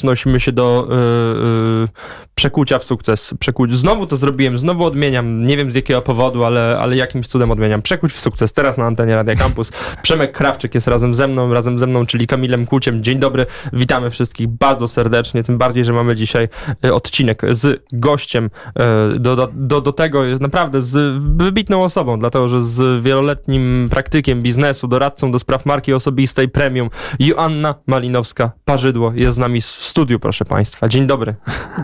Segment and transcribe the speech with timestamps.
[0.00, 0.96] przenosimy się do yy,
[1.80, 1.88] yy,
[2.34, 3.34] przekucia w sukces.
[3.40, 3.76] Przekuć.
[3.76, 5.46] Znowu to zrobiłem, znowu odmieniam.
[5.46, 7.82] Nie wiem z jakiego powodu, ale, ale jakimś cudem odmieniam.
[7.82, 8.52] Przekuć w sukces.
[8.52, 9.72] Teraz na antenie Radia Campus.
[10.02, 13.02] Przemek Krawczyk jest razem ze mną, razem ze mną, czyli Kamilem Kuciem.
[13.02, 16.48] Dzień dobry, witamy wszystkich bardzo serdecznie, tym bardziej, że mamy dzisiaj
[16.84, 18.50] y, odcinek z gościem.
[19.18, 24.42] Do, do, do, do tego jest naprawdę z wybitną osobą, dlatego że z wieloletnim praktykiem
[24.42, 26.90] biznesu, doradcą do spraw marki osobistej premium.
[27.18, 30.88] Joanna Malinowska-Parzydło jest z nami w studiu, proszę Państwa.
[30.88, 31.34] Dzień dobry.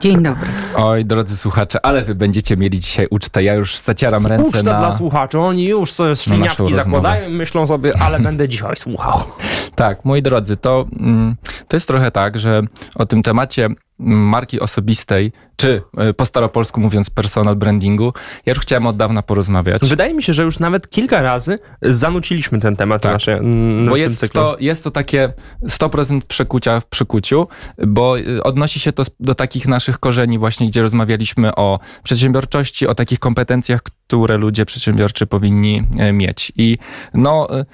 [0.00, 0.48] Dzień dobry.
[0.74, 3.42] Oj, drodzy słuchacze, ale wy będziecie mieli dzisiaj ucztę.
[3.42, 4.78] Ja już zacieram ręce Uczta na...
[4.78, 5.38] dla słuchaczy.
[5.38, 9.20] Oni już sobie śliniapki zakładają i myślą sobie, ale będę dzisiaj słuchał.
[9.74, 11.36] Tak, moi drodzy, to, mm,
[11.68, 12.62] to jest trochę tak, że
[12.94, 13.68] o tym temacie
[13.98, 18.12] marki osobistej, czy y, po staropolsku mówiąc personal brandingu,
[18.46, 19.82] ja już chciałem od dawna porozmawiać.
[19.88, 23.12] Wydaje mi się, że już nawet kilka razy zanuciliśmy ten temat Tak.
[23.12, 24.40] w naszej, n- Bo jest cyklu.
[24.42, 25.32] to, jest to takie
[25.62, 27.48] 100% przekucia w przekuciu,
[27.86, 32.94] bo y, odnosi się to do takich naszych korzeni właśnie, gdzie rozmawialiśmy o przedsiębiorczości, o
[32.94, 36.52] takich kompetencjach, które ludzie przedsiębiorczy powinni e, mieć.
[36.56, 36.78] I
[37.14, 37.64] no, y,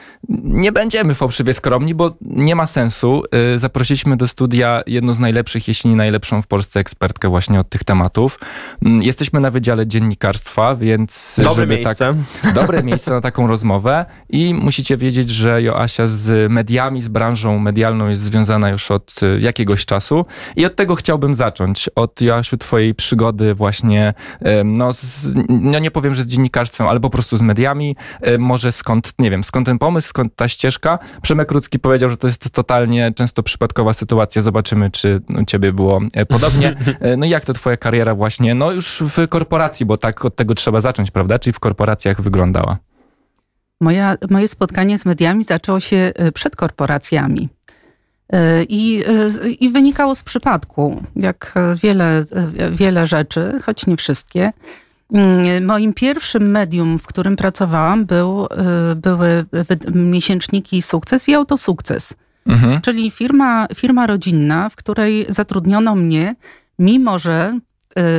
[0.44, 3.22] nie będziemy fałszywie skromni, bo nie ma sensu.
[3.54, 7.68] Y, Zaprosiliśmy do studia jedną z najlepszych, jeśli nie najlepszą w Polsce ekspertkę właśnie od
[7.72, 8.38] tych tematów.
[8.84, 12.14] Mm, Jesteśmy na Wydziale Dziennikarstwa, więc Dobre żeby miejsce.
[12.42, 17.58] tak dobre miejsce na taką rozmowę i musicie wiedzieć, że Joasia z mediami, z branżą
[17.58, 20.24] medialną jest związana już od y, jakiegoś czasu
[20.56, 21.90] i od tego chciałbym zacząć.
[21.94, 24.14] Od Joasiu twojej przygody właśnie,
[24.64, 27.96] no, z, no nie powiem, że z dziennikarstwem, ale po prostu z mediami.
[28.20, 30.98] E, Może skąd, nie wiem, skąd ten pomysł, skąd ta ścieżka.
[31.22, 34.42] Przemek Rudzki powiedział, że to jest totalnie często przypadkowa sytuacja.
[34.42, 36.76] Zobaczymy, czy u ciebie było e, podobnie.
[37.00, 40.36] E, No i jak to twoja kariera właśnie, no już w korporacji, bo tak od
[40.36, 41.38] tego trzeba zacząć, prawda?
[41.38, 42.78] Czyli w korporacjach wyglądała.
[43.80, 47.48] Moja, moje spotkanie z mediami zaczęło się y, przed korporacjami.
[48.34, 48.36] Y,
[48.68, 49.04] I,
[49.44, 52.24] y, I wynikało z przypadku, jak wiele,
[52.70, 54.52] wiele rzeczy, choć nie wszystkie.
[55.12, 58.46] Mm, Moim pierwszym medium, w którym pracowałam, był,
[58.96, 59.44] były
[59.94, 62.14] miesięczniki Sukces i Autosukces.
[62.46, 62.80] Mhm.
[62.80, 66.34] czyli firma, firma rodzinna, w której zatrudniono mnie,
[66.78, 67.58] mimo że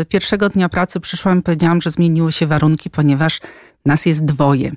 [0.02, 3.40] y, pierwszego dnia pracy przyszłam i powiedziałam, że zmieniły się warunki, ponieważ
[3.86, 4.72] nas jest dwoje.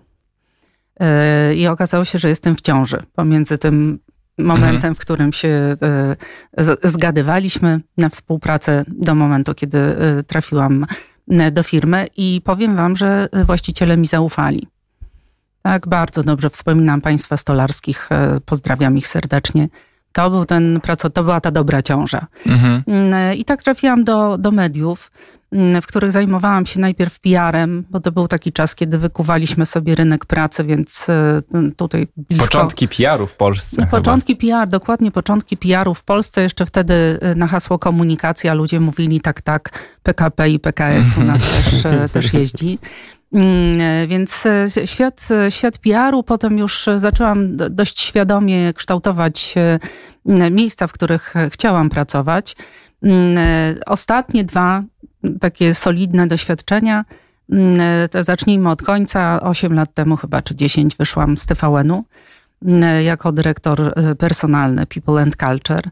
[1.50, 3.98] Y, I okazało się, że jestem w ciąży pomiędzy tym
[4.38, 5.76] momentem, w którym się
[6.58, 9.78] z- zgadywaliśmy na współpracę do momentu, kiedy
[10.26, 10.86] trafiłam
[11.52, 14.68] do firmy i powiem wam, że właściciele mi zaufali.
[15.62, 19.68] Tak, bardzo dobrze wspominam państwa stolarskich, e, pozdrawiam ich serdecznie.
[20.16, 20.80] To, był ten,
[21.14, 22.26] to była ta dobra ciąża.
[22.46, 22.82] Mhm.
[22.86, 25.10] Mm, I tak trafiłam do, do mediów,
[25.52, 29.94] mm, w których zajmowałam się najpierw PR-em, bo to był taki czas, kiedy wykuwaliśmy sobie
[29.94, 31.42] rynek pracy, więc e,
[31.76, 32.46] tutaj blisko...
[32.46, 33.76] Początki PR-u w Polsce.
[33.76, 33.86] chyba.
[33.86, 36.42] Początki PR, dokładnie początki PR-u w Polsce.
[36.42, 36.94] Jeszcze wtedy
[37.32, 39.70] y, na hasło komunikacja ludzie mówili tak, tak,
[40.02, 42.78] PKP i PKS u nas też, e, też jeździ.
[43.36, 49.54] Mm, Więc e, świat, e, świat PR-u, potem już e, zaczęłam do- dość świadomie kształtować
[50.50, 52.56] miejsca, w których chciałam pracować.
[53.02, 53.38] Mm,
[53.86, 54.82] Ostatnie dwa
[55.40, 57.04] takie solidne doświadczenia.
[57.52, 57.78] mm,
[58.20, 59.40] Zacznijmy od końca.
[59.40, 62.04] Osiem lat temu chyba, czy 10 wyszłam z TVN-u
[63.04, 65.90] jako dyrektor personalny People and Culture.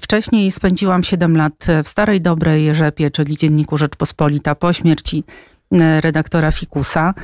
[0.00, 5.24] Wcześniej spędziłam 7 lat w Starej Dobrej Rzepie, czyli Dzienniku Rzeczpospolita, po śmierci
[6.00, 7.14] redaktora Fikusa.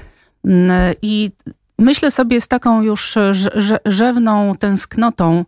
[0.45, 1.31] Mm, I
[1.79, 5.45] myślę sobie z taką już e, rze- rze- rzewną tęsknotą,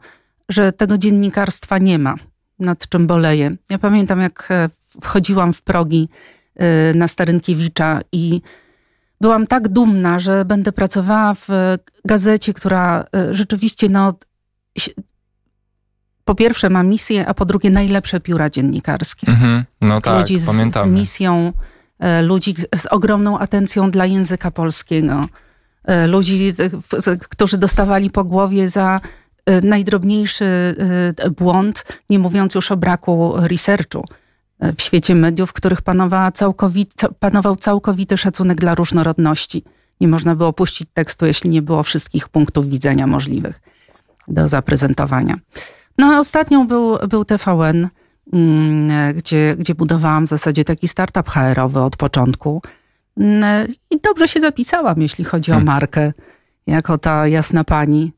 [0.49, 2.15] że tego dziennikarstwa nie ma,
[2.59, 3.57] nad czym boleję.
[3.71, 4.69] Ja pamiętam, jak e,
[5.03, 6.09] wchodziłam w progi
[6.57, 8.43] e, na Starynkiewicza i
[9.21, 11.49] byłam tak dumna, że będę pracowała w
[12.05, 14.15] gazecie, która e, rzeczywiście no,
[16.25, 19.29] po pierwsze ma misję, a po drugie najlepsze pióra dziennikarskie.
[19.29, 19.65] Mhm.
[19.81, 20.93] No tak, ludzi z, z pamiętamy.
[20.93, 21.78] misją, e,
[22.23, 25.29] ludzi z, ogromną atencją dla języka polskiego,
[25.85, 26.55] e, ludzi,
[27.29, 28.99] którzy dostawali po głowie za
[29.47, 30.45] e, najdrobniejszy
[31.25, 34.05] e, błąd, nie mówiąc już o braku researchu
[34.61, 35.83] e, w świecie mediów, w których
[37.21, 39.65] panował całkowity szacunek dla różnorodności.
[40.01, 43.61] Nie można było puścić tekstu, jeśli nie było wszystkich punktów widzenia możliwych
[44.29, 45.39] do zaprezentowania.
[45.99, 47.89] No a ostatnią był, był TVN,
[49.15, 52.63] gdzie, gdzie budowałam w zasadzie taki startup HR-owy od początku.
[53.17, 55.67] Mm, I dobrze się zapisałam, jeśli chodzi o Hmm.
[55.67, 56.13] markę,
[56.67, 58.13] jako ta jasna pani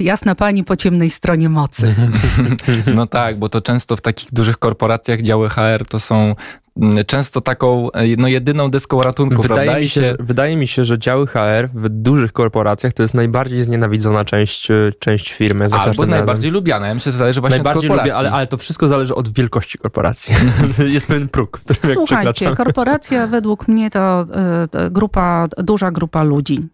[0.00, 1.94] jasna pani po ciemnej stronie mocy.
[2.94, 6.34] No tak, bo to często w takich dużych korporacjach działy HR to są
[6.82, 9.80] mm, często taką e, no, jedyną deską ratunku, Wydaje prawda?
[9.80, 13.64] mi, się, że, wydaje mi się, że działy HR w dużych korporacjach to jest najbardziej
[13.64, 15.68] znienawidzona część, e, część firmy.
[15.68, 16.10] Za Albo z razem.
[16.10, 16.86] najbardziej lubiana.
[16.88, 18.10] Ja myślę, że zależy właśnie Najbardziej od korporacji.
[18.22, 20.34] lubię, ale, ale to wszystko zależy od wielkości korporacji.
[20.78, 24.26] jest pewien próg, który jak Słuchajcie, korporacja według mnie to,
[24.70, 26.68] to grupa, duża grupa ludzi.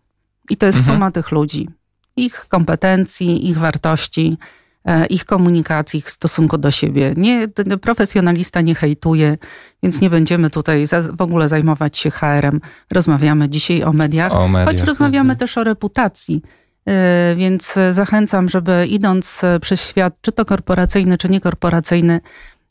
[0.50, 0.96] I to jest Mhm.
[0.96, 1.68] suma tych ludzi.
[2.16, 4.38] Ich kompetencji, ich wartości,
[4.84, 7.14] e, ich komunikacji, ich stosunku do siebie.
[7.16, 7.48] Nie,
[7.80, 9.38] profesjonalista nie hejtuje,
[9.82, 12.60] więc nie będziemy tutaj za, w ogóle zajmować się HR-em.
[12.92, 14.68] Rozmawiamy dzisiaj o mediach, O mediach.
[14.68, 16.42] choć rozmawiamy też o reputacji.
[16.88, 22.20] E, Więc zachęcam, żeby idąc e, przez świat, czy to korporacyjny, czy niekorporacyjny,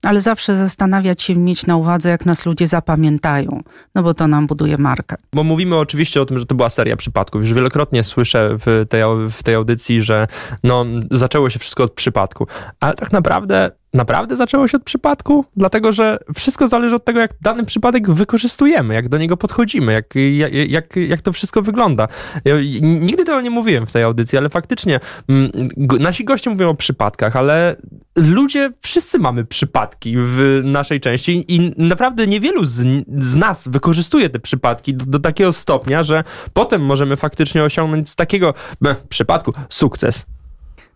[0.06, 3.62] ale zawsze zastanawiać się, mieć na uwadze, jak nas ludzie zapamiętają,
[3.96, 5.16] no bo to nam buduje markę.
[5.34, 7.42] Bo mówimy oczywiście o tym, że to była seria przypadków.
[7.42, 10.28] Już wielokrotnie słyszę w tej, w tej audycji, że
[10.64, 12.48] no, zaczęło się wszystko od przypadku.
[12.80, 15.46] Ale tak naprawdę, naprawdę zaczęło się od przypadku?
[15.58, 20.14] Dlatego, że wszystko zależy od tego, jak dany przypadek wykorzystujemy, jak do niego podchodzimy, jak,
[20.16, 22.08] jak, jak, jak to wszystko wygląda.
[22.46, 25.00] Ja nigdy tego nie mówiłem w tej audycji, ale faktycznie
[25.30, 27.76] mm, go- nasi goście mówią o przypadkach, ale
[28.16, 34.40] ludzie, wszyscy mamy przypadki w naszej części i naprawdę niewielu z, z nas wykorzystuje te
[34.40, 38.54] przypadki do, do takiego stopnia, że potem możemy faktycznie osiągnąć z takiego
[39.10, 40.26] przypadku sukces.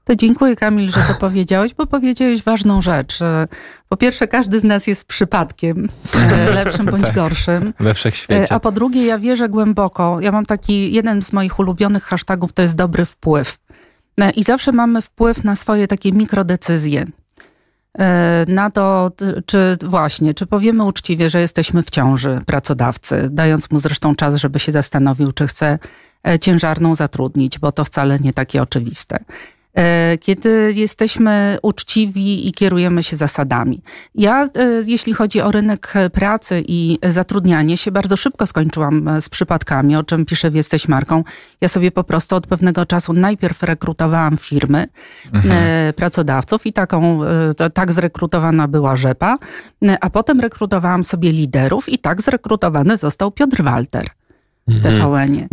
[0.09, 3.21] To dziękuję Kamil, że to powiedziałeś, bo powiedziałeś ważną rzecz.
[3.21, 3.47] E,
[3.89, 7.15] Po pierwsze, każdy z nas jest przypadkiem, e, lepszym bądź Tak.
[7.15, 7.73] gorszym.
[7.79, 8.53] We E, wszechświecie.
[8.53, 10.17] A po drugie, ja wierzę głęboko.
[10.21, 13.57] Ja mam taki, jeden z moich ulubionych hashtagów to jest dobry wpływ.
[14.21, 17.06] E, I zawsze mamy wpływ na swoje takie mikrodecyzje.
[18.00, 19.11] E, Na to,
[19.45, 24.59] czy właśnie, czy powiemy uczciwie, że jesteśmy w ciąży pracodawcy, dając mu zresztą czas, żeby
[24.59, 25.79] się zastanowił, czy chce
[26.27, 29.19] e, ciężarną zatrudnić, bo to wcale nie takie oczywiste.
[29.77, 33.81] E, Kiedy jesteśmy uczciwi i kierujemy się zasadami.
[34.16, 34.50] Ja, e,
[34.86, 40.04] jeśli chodzi o rynek pracy i zatrudnianie się, bardzo szybko skończyłam e, z przypadkami, o
[40.04, 41.24] czym piszę w Jesteś Marką.
[41.62, 44.88] Ja sobie po prostu od pewnego czasu najpierw rekrutowałam firmy,
[45.33, 45.94] Mhm.
[45.94, 47.19] pracodawców i taką,
[47.74, 49.36] tak zrekrutowana była Rzepa,
[50.01, 54.06] a potem rekrutowałam sobie liderów i tak zrekrutowany został Piotr Walter
[54.68, 55.48] w TVN-ie.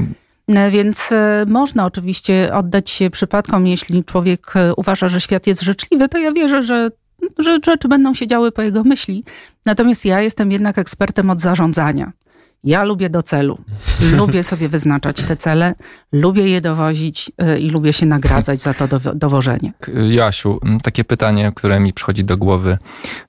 [0.48, 5.62] E, Więc e, można oczywiście oddać się przypadkom, jeśli człowiek e, uważa, że świat jest
[5.62, 6.90] życzliwy, to ja wierzę, że,
[7.38, 9.24] że rzeczy będą się działy po jego myśli.
[9.64, 12.12] Natomiast ja jestem jednak ekspertem od zarządzania.
[12.64, 13.58] Ja lubię do celu.
[14.16, 15.74] Lubię sobie wyznaczać te cele,
[16.20, 19.72] lubię je dowozić e, i lubię się nagradzać za to dowo- dowożenie.
[20.08, 22.78] Joasiu, takie pytanie, które mi przychodzi do głowy.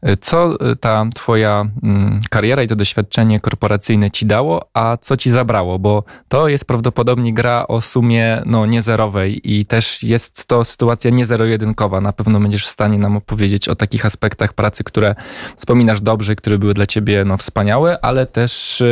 [0.02, 5.18] E, Co e, ta twoja mm, kariera i to doświadczenie korporacyjne ci dało, a co
[5.18, 5.80] ci zabrało?
[5.80, 11.26] Bo to jest prawdopodobnie gra o sumie no, niezerowej i też jest to sytuacja nie
[11.26, 12.02] zero-jedynkowa.
[12.02, 15.16] Na pewno będziesz w stanie nam opowiedzieć o takich aspektach pracy, które
[15.56, 18.84] wspominasz dobrze, które były dla ciebie no, wspaniałe, ale też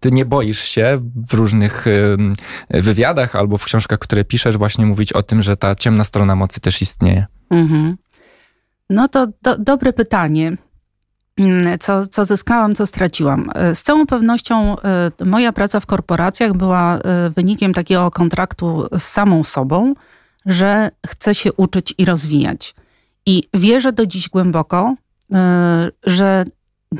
[0.00, 2.82] ty nie boisz się w różnych e,
[3.36, 6.82] albo w książkach, które piszesz, właśnie mówić o tym, że ta ciemna strona mocy też
[6.82, 7.26] istnieje.
[7.50, 7.96] Mhm.
[8.90, 10.56] No to do, dobre pytanie.
[11.38, 13.50] Mm, Co, co zyskałam, co straciłam?
[13.54, 19.02] E, Z całą pewnością e, moja praca w korporacjach była e, wynikiem takiego kontraktu z
[19.02, 19.94] samą sobą,
[20.46, 22.74] że chcę się uczyć i rozwijać.
[23.26, 24.94] I wierzę do dziś głęboko,
[26.06, 26.44] że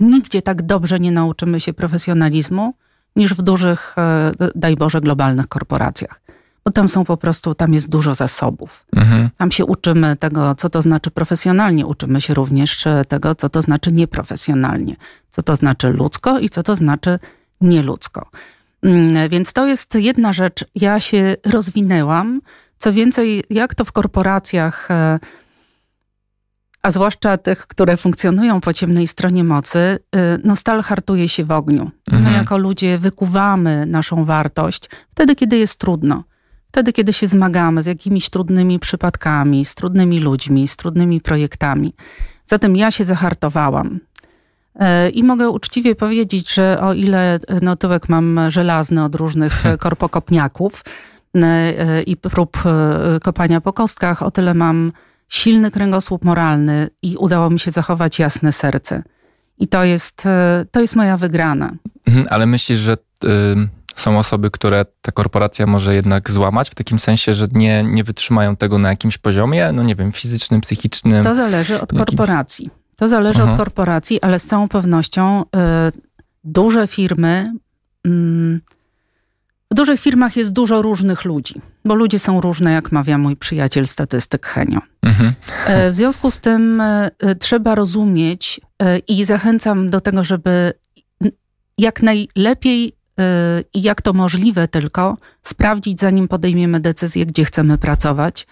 [0.01, 2.75] nigdzie tak dobrze nie nauczymy się profesjonalizmu
[3.19, 6.21] niż w dużych, e, daj Boże, globalnych korporacjach.
[6.65, 8.85] Bo tam są po prostu, tam jest dużo zasobów.
[8.97, 9.31] Mhm.
[9.37, 11.87] Tam się uczymy tego, co to znaczy profesjonalnie.
[11.87, 14.97] Uczymy się również e, tego, co to znaczy nieprofesjonalnie.
[15.31, 17.19] Co to znaczy ludzko i co to znaczy
[17.61, 18.31] nieludzko.
[18.83, 20.65] Mm, Więc to jest jedna rzecz.
[20.75, 22.41] Ja się rozwinęłam.
[22.79, 25.19] Co więcej, jak to w korporacjach, e,
[26.83, 29.99] a zwłaszcza tych, które funkcjonują po ciemnej stronie mocy, e,
[30.45, 31.91] no stal hartuje się w ogniu.
[32.13, 32.37] My Mhm.
[32.37, 36.25] jako ludzie wykuwamy naszą wartość wtedy, kiedy jest trudno.
[36.69, 41.95] Wtedy, kiedy się zmagamy z jakimiś trudnymi przypadkami, z trudnymi ludźmi, z trudnymi projektami.
[42.45, 44.01] Zatem ja się zahartowałam.
[44.79, 49.67] E, I mogę uczciwie powiedzieć, że o ile e, no, tyłek mam żelazny od różnych
[49.67, 50.85] e, korpokopniaków
[52.07, 52.59] i prób
[53.23, 54.93] kopania po kostkach, o tyle mam
[55.29, 59.03] silny kręgosłup moralny i udało mi się zachować jasne serce.
[59.59, 61.73] I to jest, e, to jest moja wygrana.
[62.07, 62.93] Mhm, Ale myślisz, że
[63.25, 63.29] y,
[63.95, 68.57] są osoby, które ta korporacja może jednak złamać, w takim sensie, że nie, nie wytrzymają
[68.57, 71.25] tego na jakimś poziomie, no nie wiem, fizycznym, psychicznym.
[71.25, 72.71] To zależy od jakimś- korporacji.
[72.97, 73.51] To zależy Aha.
[73.53, 75.47] od korporacji, ale z całą pewnością y,
[76.45, 77.53] duże firmy
[78.05, 78.61] mm,
[79.73, 83.87] W dużych firmach jest dużo różnych ludzi, bo ludzie są różne, jak mawia mój przyjaciel
[83.87, 84.81] statystyk Henio.
[85.03, 85.33] Mhm.
[85.67, 88.61] E, w związku z tym e, trzeba rozumieć
[89.09, 90.73] i zachęcam do tego, żeby
[91.79, 92.93] jak najlepiej
[93.75, 98.47] i jak to możliwe tylko sprawdzić, zanim podejmiemy decyzję, gdzie chcemy pracować.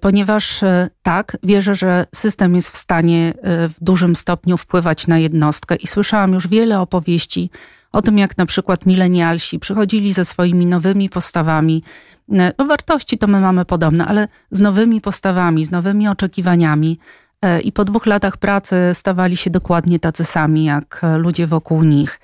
[0.00, 0.60] Ponieważ
[1.02, 6.32] tak, wierzę, że system jest w stanie w dużym stopniu wpływać na jednostkę i słyszałam
[6.32, 7.50] już wiele opowieści
[7.96, 11.82] o tym, jak na przykład milenialsi przychodzili ze swoimi nowymi postawami.
[12.28, 16.98] No, wartości to my mamy podobne, ale z nowymi postawami, z nowymi oczekiwaniami.
[17.42, 22.20] E, I po dwóch latach pracy stawali się dokładnie tacy sami jak ludzie wokół nich.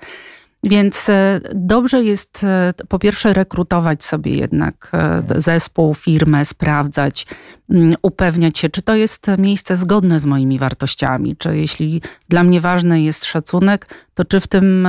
[0.63, 4.91] Więc e, dobrze jest e, po pierwsze rekrutować sobie jednak
[5.37, 7.27] zespół, firmę, sprawdzać,
[7.69, 12.61] mm, upewniać się, czy to jest miejsce zgodne z moimi wartościami, czy jeśli dla mnie
[12.61, 14.87] ważny jest szacunek, to czy w tym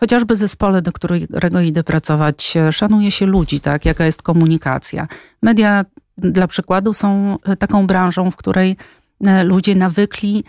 [0.00, 3.84] chociażby zespole, do którego idę pracować, szanuje się ludzi, tak?
[3.84, 5.08] Jaka jest komunikacja.
[5.42, 5.84] Media,
[6.18, 8.76] dla przykładu, są taką branżą, w której
[9.24, 10.44] e, ludzie nawykli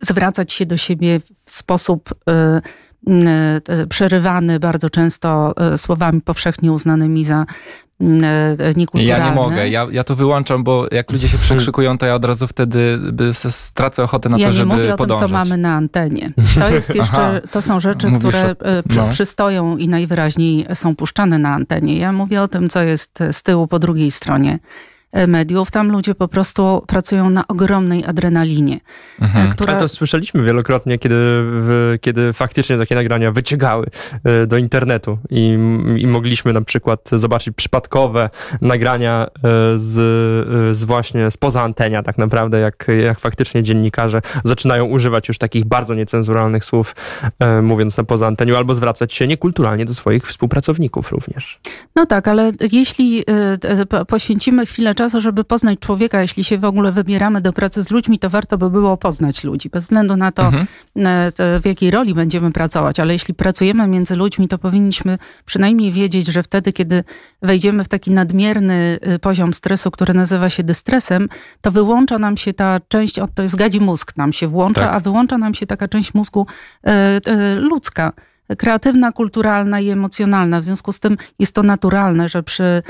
[0.00, 2.60] zwracać się do siebie w sposób e,
[3.68, 7.46] e, przerywany bardzo często słowami powszechnie uznanymi za
[8.00, 9.24] E, niekulturalne.
[9.24, 12.24] Ja nie mogę, ja, ja to wyłączam, bo jak ludzie się przekrzykują, to ja od
[12.24, 12.98] razu wtedy
[13.50, 14.78] stracę ochotę na ja to, żeby podążać.
[14.78, 15.24] Ja nie mówię podążać.
[15.24, 16.32] o tym, co mamy na antenie.
[16.60, 19.08] To jest jeszcze, to są rzeczy, Mówisz które o, e, no.
[19.10, 21.98] przystoją i najwyraźniej są puszczane na antenie.
[21.98, 24.58] Ja mówię o tym, co jest z tyłu po drugiej stronie.
[25.14, 25.70] E, mediów.
[25.70, 28.80] Tam ludzie po prostu pracują na ogromnej adrenalinie.
[29.20, 29.50] Mhm.
[29.50, 29.72] Która...
[29.72, 31.16] Ale to słyszeliśmy wielokrotnie, kiedy,
[32.00, 33.86] kiedy faktycznie takie nagrania wyciekały
[34.24, 35.58] e, do internetu i,
[35.96, 38.30] i mogliśmy na przykład zobaczyć przypadkowe
[38.60, 39.40] nagrania e,
[39.76, 45.64] z, z właśnie spoza antenia tak naprawdę, jak, jak faktycznie dziennikarze zaczynają używać już takich
[45.64, 46.96] bardzo niecenzuralnych słów,
[47.62, 51.60] mówiąc na poza anteniu, albo zwracać się niekulturalnie do swoich współpracowników również.
[51.96, 53.24] No tak, ale jeśli
[54.08, 56.22] poświęcimy chwilę czasu czasu, żeby poznać człowieka.
[56.22, 59.70] Jeśli się w ogóle wybieramy do pracy z ludźmi, to warto by było poznać ludzi,
[59.70, 60.66] bez względu na to, mhm.
[60.96, 63.00] E, w jakiej roli będziemy pracować.
[63.00, 67.04] Ale jeśli pracujemy między ludźmi, to powinniśmy przynajmniej wiedzieć, że wtedy, kiedy
[67.42, 71.28] wejdziemy w taki nadmierny y, poziom stresu, który nazywa się dystresem,
[71.60, 74.94] to wyłącza nam się ta część, to jest gadzi mózg nam się włącza, tak.
[74.94, 76.46] a wyłącza nam się taka część mózgu
[76.86, 78.12] e, e, ludzka
[78.58, 80.60] kreatywna, kulturalna i emocjonalna.
[80.60, 82.82] W związku z tym jest to naturalne, że przy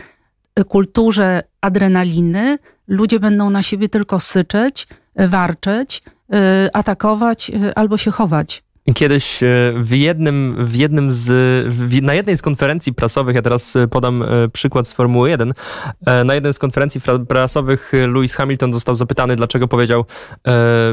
[0.69, 2.59] kulturze adrenaliny
[2.89, 6.03] ludzie będą na siebie tylko syczeć, warczeć,
[6.35, 6.39] y,
[6.73, 8.64] atakować y, albo się chować.
[8.93, 11.27] Kiedyś e, w jednym, w jednym z,
[11.75, 15.53] w, na jednej z konferencji prasowych, ja teraz e, podam e, przykład z Formuły 1,
[16.25, 20.05] na jednej z konferencji prasowych Lewis Hamilton został zapytany, dlaczego powiedział,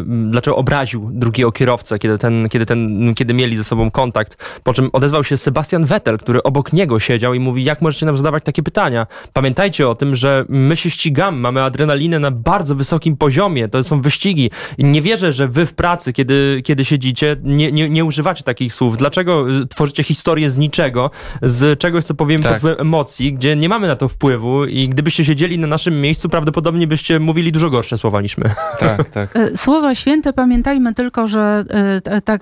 [0.05, 4.89] dlaczego obraził drugiego kierowcę, kiedy, ten, kiedy, ten, kiedy mieli ze sobą kontakt, po czym
[4.93, 8.63] odezwał się Sebastian Vettel, który obok niego siedział i mówi, jak możecie nam zadawać takie
[8.63, 9.07] pytania?
[9.33, 14.01] Pamiętajcie o tym, że my się ścigamy, mamy adrenalinę na bardzo wysokim poziomie, to są
[14.01, 18.43] wyścigi nie wierzę, że wy w pracy, kiedy, kiedy siedzicie, nie, nie nie, nie używacie
[18.43, 18.97] takich słów.
[18.97, 21.11] Dlaczego y, tworzycie historię z niczego,
[21.41, 22.61] z czegoś, co powiem tak.
[22.61, 26.87] pod emocji, gdzie nie mamy na to wpływu i gdybyście siedzieli na naszym miejscu, prawdopodobnie
[26.87, 28.49] byście mówili dużo gorsze słowa niż my.
[28.79, 29.37] Tak, tak.
[29.37, 31.63] E, słowa święte, pamiętajmy tylko, że
[32.05, 32.41] e, tak,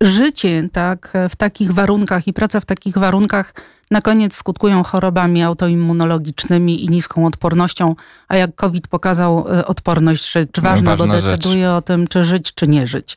[0.00, 3.54] życie tak, w takich warunkach i praca w takich warunkach
[3.92, 7.94] na koniec skutkują chorobami autoimmunologicznymi i niską odpornością,
[8.28, 11.78] a jak COVID pokazał, e, odporność rzecz ważna, no, ważna bo decyduje rzecz.
[11.78, 13.16] o tym, czy żyć, czy nie żyć.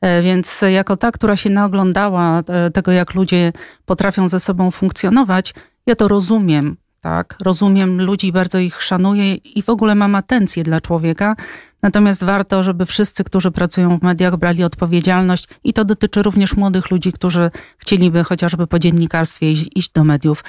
[0.00, 3.52] E, więc jako ta, która się naoglądała e, tego, jak ludzie
[3.86, 5.54] potrafią ze sobą funkcjonować,
[5.86, 6.76] ja to rozumiem.
[7.00, 11.36] Tak, rozumiem ludzi, bardzo ich szanuję i w ogóle mam atencję dla człowieka.
[11.82, 16.90] Natomiast warto, żeby wszyscy, którzy pracują w mediach, brali odpowiedzialność i to dotyczy również młodych
[16.90, 20.44] ludzi, którzy chcieliby chociażby po dziennikarstwie iść, iść do mediów.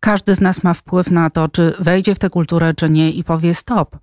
[0.00, 3.24] Każdy z nas ma wpływ na to, czy wejdzie w tę kulturę, czy nie i
[3.24, 3.96] powie stop.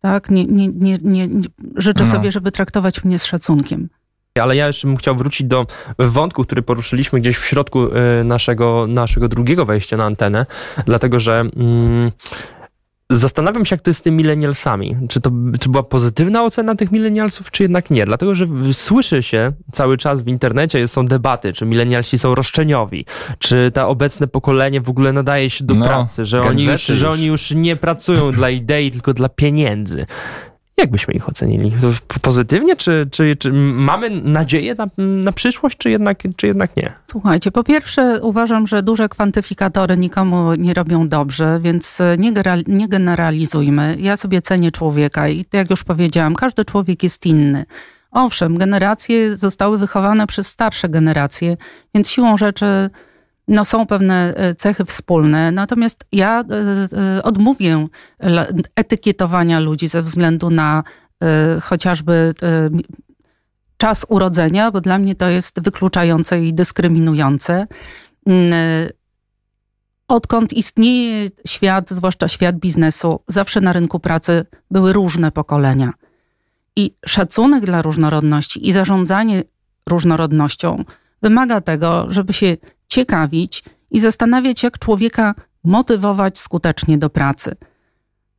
[0.00, 1.28] Tak, nie, nie, nie, nie,
[1.76, 2.10] życzę no.
[2.10, 3.88] sobie, żeby traktować mnie z szacunkiem.
[4.38, 5.66] Ale ja jeszcze bym chciał wrócić do
[5.98, 10.46] wątku, który poruszyliśmy gdzieś w środku y, naszego, naszego drugiego wejścia na antenę,
[10.86, 11.40] dlatego że.
[11.56, 12.12] Mm,
[13.10, 14.96] Zastanawiam się, jak to jest z tymi millennialsami.
[15.08, 15.30] Czy to
[15.60, 18.06] czy była pozytywna ocena tych millennialsów, czy jednak nie?
[18.06, 23.04] Dlatego, że słyszy się cały czas w internecie, są debaty, czy millennialsi są roszczeniowi,
[23.38, 26.98] czy ta obecne pokolenie w ogóle nadaje się do no, pracy, że oni już, już,
[26.98, 30.06] że oni już nie pracują dla idei, tylko dla pieniędzy.
[30.78, 31.72] Jak byśmy ich ocenili?
[32.22, 36.92] Pozytywnie, czy, czy, czy mamy nadzieję na, na przyszłość, czy jednak, czy jednak nie?
[37.06, 42.32] Słuchajcie, po pierwsze uważam, że duże kwantyfikatory nikomu nie robią dobrze, więc nie,
[42.66, 43.96] nie generalizujmy.
[44.00, 47.64] Ja sobie cenię człowieka i jak już powiedziałam, każdy człowiek jest inny.
[48.10, 51.56] Owszem, generacje zostały wychowane przez starsze generacje,
[51.94, 52.90] więc siłą rzeczy
[53.48, 56.44] no są pewne cechy wspólne, natomiast ja
[57.22, 57.86] odmówię
[58.76, 60.82] etykietowania ludzi ze względu na
[61.62, 62.34] chociażby
[63.76, 67.66] czas urodzenia, bo dla mnie to jest wykluczające i dyskryminujące.
[68.26, 68.52] Mm,
[70.08, 75.92] odkąd istnieje świat, zwłaszcza świat biznesu, zawsze na rynku pracy były różne pokolenia.
[76.76, 79.42] I szacunek dla różnorodności i zarządzanie
[79.88, 80.84] różnorodnością
[81.22, 82.56] wymaga tego, żeby się
[82.88, 87.56] ciekawić i zastanawiać, jak człowieka motywować skutecznie do pracy.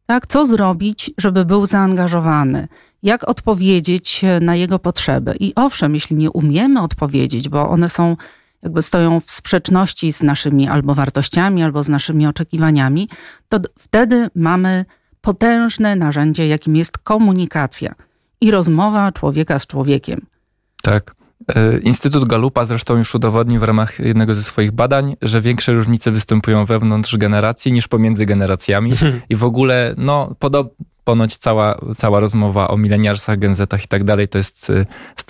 [0.06, 2.68] Tak, co zrobić, żeby był zaangażowany?
[3.04, 5.36] Jak odpowiedzieć na jego potrzeby?
[5.40, 8.18] I owszem, jeśli nie umiemy odpowiedzieć, bo one są
[8.64, 13.10] jakby stoją w sprzeczności z naszymi albo wartościami, albo z naszymi oczekiwaniami,
[13.50, 14.86] to wtedy mamy
[15.22, 17.96] potężne narzędzie, jakim jest komunikacja
[18.42, 20.26] i rozmowa człowieka z człowiekiem.
[20.84, 21.16] Tak.
[21.48, 26.12] E, Instytut Galupa zresztą już udowodnił w ramach jednego ze swoich badań, że większe różnice
[26.12, 28.94] występują wewnątrz generacji niż pomiędzy generacjami
[29.30, 30.74] i w ogóle no, podob,
[31.10, 34.86] ponoć cała, cała rozmowa o mileniarsach, genzetach i tak dalej to jest y,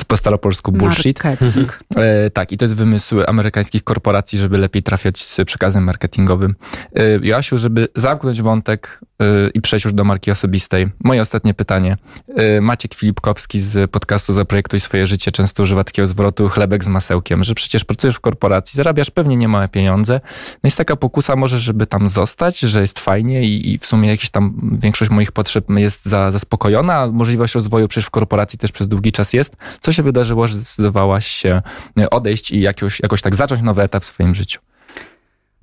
[0.08, 1.24] po staropolsku bullshit.
[1.24, 1.80] Marketing.
[1.96, 6.56] E, tak, i to jest wymysł amerykańskich korporacji, żeby lepiej trafiać z przekazem marketingowym.
[6.96, 11.98] E, Joasiu, żeby zamknąć wątek e, i przejść już do marki osobistej, moje ostatnie pytanie.
[12.36, 17.44] E, Maciek Filipkowski z podcastu Zaprojektuj swoje życie często używa takiego zwrotu chlebek z masełkiem,
[17.44, 20.22] że przecież pracujesz w korporacji, zarabiasz pewnie niemałe pieniądze,
[20.54, 24.10] no jest taka pokusa może, żeby tam zostać, że jest fajnie i, i w sumie
[24.10, 28.88] jakieś tam większość moich potrzeb jest za, zaspokojona, możliwość rozwoju przecież w korporacji też przez
[28.88, 29.58] długi czas jest.
[29.82, 31.62] Co się wydarzyło, że zdecydowałaś się
[32.00, 34.60] e, odejść i jakoś, jakoś tak zacząć nowy etap w swoim życiu?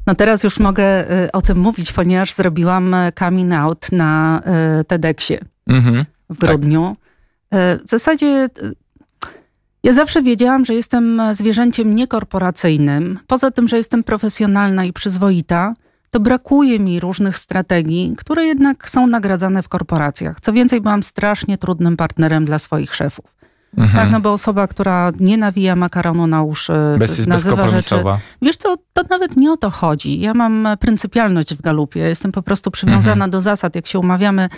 [0.06, 4.42] No teraz już mogę e, o tym mówić, ponieważ zrobiłam e, coming out na
[4.88, 6.96] TEDxie mhm, w grudniu.
[7.50, 7.82] Tak.
[7.84, 8.48] W zasadzie
[9.82, 13.18] ja zawsze wiedziałam, że jestem zwierzęciem niekorporacyjnym.
[13.26, 15.74] Poza tym, że jestem profesjonalna i przyzwoita,
[16.10, 20.40] to brakuje mi różnych strategii, które jednak są nagradzane w korporacjach.
[20.40, 23.36] Co więcej, byłam strasznie trudnym partnerem dla swoich szefów.
[23.76, 24.04] Mhm.
[24.04, 27.94] Tak, no bo osoba, która nie nawija makaronu na uszy, Bez, nazywa rzeczy...
[28.42, 30.20] Wiesz co, to nawet nie o to chodzi.
[30.20, 32.00] Ja mam pryncypialność w galupie.
[32.00, 33.30] Jestem po prostu przywiązana mhm.
[33.30, 33.74] do zasad.
[33.76, 34.48] Jak się umawiamy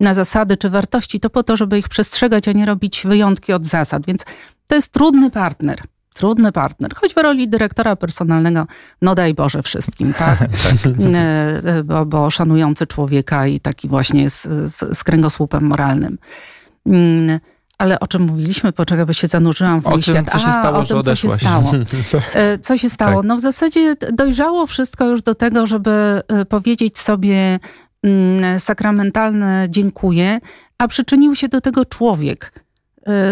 [0.00, 3.66] na zasady czy wartości, to po to, żeby ich przestrzegać, a nie robić wyjątki od
[3.66, 4.06] zasad.
[4.06, 4.24] Więc
[4.66, 5.82] to jest trudny partner
[6.20, 8.66] trudny partner, choć w roli dyrektora personalnego,
[9.02, 10.38] no daj Boże wszystkim, tak?
[10.38, 10.48] tak.
[11.14, 11.18] E,
[11.64, 16.18] e, bo, bo szanujący człowieka i taki właśnie z, z, z kręgosłupem moralnym.
[16.86, 17.40] Mm,
[17.78, 18.72] ale o czym mówiliśmy?
[18.72, 20.30] Poczekaj, bo się zanurzyłam w o świat.
[20.30, 21.72] Co się stało, o tym, co się stało.
[22.34, 23.22] E, co się stało?
[23.22, 27.58] No w zasadzie dojrzało wszystko już do tego, żeby powiedzieć sobie
[28.02, 30.40] mm, sakramentalne dziękuję,
[30.78, 32.52] a przyczynił się do tego człowiek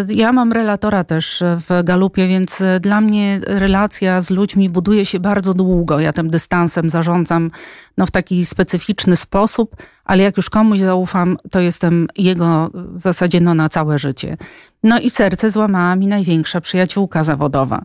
[0.09, 5.21] ja mam relatora też w galupie, więc y, dla mnie relacja z ludźmi buduje się
[5.21, 6.01] bardzo długo.
[6.01, 7.51] Ja tym dystansem zarządzam
[7.99, 13.41] no, w taki specyficzny sposób, ale jak już komuś zaufam, to jestem jego w zasadzie
[13.41, 14.37] no, na całe życie.
[14.83, 17.83] No i serce złamała mi największa przyjaciółka zawodowa,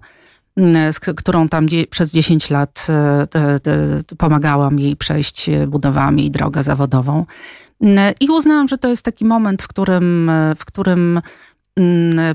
[0.59, 2.87] y, z którą tam przez 10 lat
[4.17, 7.25] pomagałam jej przejść, budowałam jej drogę zawodową.
[8.19, 11.21] I uznałam, że to jest taki moment, w którym, w którym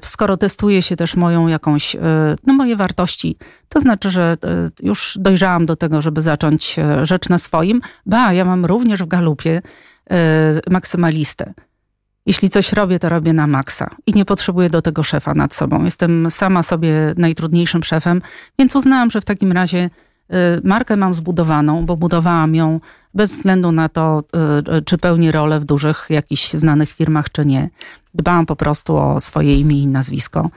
[0.05, 2.01] skoro testuje się też moją jakąś, e,
[2.47, 3.37] no moje wartości,
[3.69, 7.81] to znaczy, że e, już dojrzałam do tego, żeby zacząć e, rzecz na swoim.
[8.07, 9.63] Ba, ja mam również w galupie
[10.71, 11.55] maksymalistę.
[12.27, 15.85] Jeśli coś robię, to robię na maksa i nie potrzebuję do tego szefa nad sobą.
[15.85, 18.23] Jestem sama sobie najtrudniejszym szefem,
[18.59, 19.91] więc uznałam, że w takim razie
[20.65, 22.81] markę mam zbudowaną, bo budowałam ją
[23.15, 24.25] bez względu na to,
[24.85, 27.71] czy pełni rolę w dużych jakichś znanych firmach, czy nie.
[28.19, 30.51] Dbałam po prostu o swoje imię i nazwisko.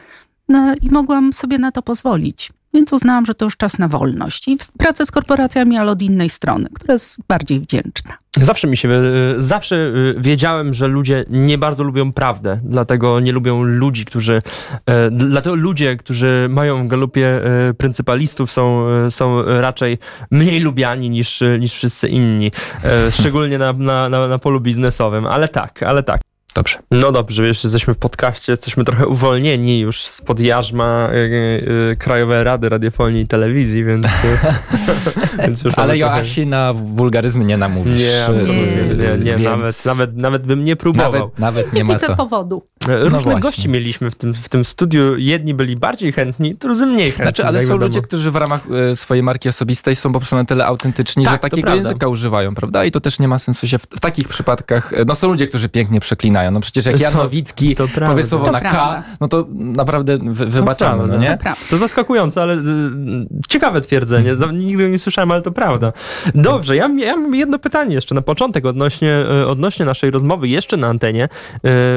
[0.49, 2.51] No i mogłam sobie na to pozwolić.
[2.73, 6.29] Więc uznałam, że to już czas na wolność i pracę z korporacjami, ale od innej
[6.29, 8.17] strony, która jest bardziej wdzięczna.
[8.37, 13.31] Zawsze mi się, y, zawsze y, wiedziałem, że ludzie nie bardzo lubią prawdę, dlatego nie
[13.31, 14.41] lubią ludzi, którzy,
[14.85, 19.97] e, dlatego ludzie, którzy mają w galupie e, pryncypalistów są, e, są raczej
[20.31, 22.51] mniej lubiani niż, niż wszyscy inni,
[23.09, 26.21] szczególnie na, na, na, na polu biznesowym, ale tak, ale tak.
[26.55, 26.79] Dobrze.
[26.91, 31.15] No dobrze, już jesteśmy w podcaście, jesteśmy trochę uwolnieni już spod jarzma y,
[31.91, 34.07] y, Krajowej Rady Radiofonii i Telewizji, więc,
[35.43, 36.49] więc już Ale Joasi trochę...
[36.49, 37.99] na wulgaryzm nie namówisz.
[37.99, 41.11] Nie, absolutnie nie, nie, nie, nie nawet, nawet, nawet bym nie próbował.
[41.13, 42.15] Nawet, nawet nie, ma widzę co.
[42.15, 42.70] powodu.
[42.87, 45.17] Różnych No gości mieliśmy w tym, w tym studiu.
[45.17, 47.25] Jedni byli bardziej chętni, drudzy mniej chętni.
[47.25, 47.85] Znaczy, ale jak są wiadomo.
[47.85, 51.33] ludzie, którzy w ramach e, swojej marki osobistej są po prostu na tyle autentyczni, Tak,
[51.33, 52.85] że takiego języka używają, prawda?
[52.85, 54.93] I to też nie ma sensu się w, w takich przypadkach.
[54.93, 56.51] e, No są ludzie, którzy pięknie przeklinają.
[56.51, 58.79] No przecież jak Jan Nowicki powie słowo To na prawda.
[58.79, 61.37] K, no to naprawdę wy, wybaczamy, no nie?
[61.43, 61.49] To.
[61.69, 62.61] To zaskakujące, ale y,
[63.49, 64.35] ciekawe twierdzenie.
[64.35, 65.93] Za- Nigdy go nie słyszałem, ale to prawda.
[66.35, 70.77] Dobrze, ja, ja mam jedno pytanie jeszcze na początek odnośnie, y, odnośnie naszej rozmowy, jeszcze
[70.77, 71.29] na antenie.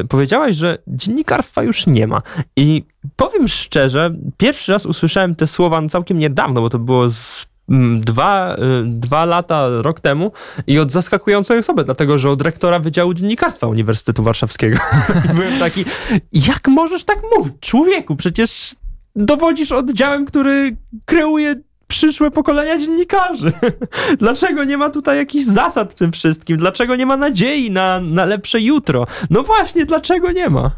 [0.03, 2.21] Y, Powiedziałaś, że dziennikarstwa już nie ma.
[2.57, 2.85] I
[3.17, 8.01] powiem szczerze, pierwszy raz usłyszałem te słowa no, całkiem niedawno, bo to było z mm,
[8.01, 10.33] Dwa, y, dwa lata, rok temu
[10.67, 14.79] i od zaskakującej osoby, dlatego że od rektora Wydziału Dziennikarstwa Uniwersytetu Warszawskiego.
[15.35, 15.85] Byłem taki,
[16.33, 17.55] jak możesz tak mówić?
[17.61, 18.75] Człowieku, przecież
[19.17, 21.55] dowodzisz oddziałem, który kreuje
[21.87, 23.53] przyszłe pokolenia dziennikarzy.
[24.19, 26.57] Dlaczego nie ma tutaj jakichś zasad w tym wszystkim?
[26.57, 29.07] Dlaczego nie ma nadziei na, na lepsze jutro?
[29.31, 30.71] No właśnie, dlaczego nie ma?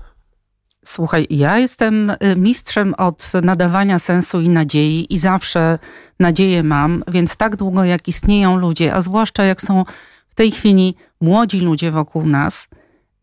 [0.84, 5.78] Słuchaj, ja jestem y, mistrzem od nadawania sensu i nadziei i zawsze
[6.20, 9.84] nadzieję mam, więc tak długo jak istnieją ludzie, a zwłaszcza jak są
[10.28, 12.68] w tej chwili młodzi ludzie wokół nas,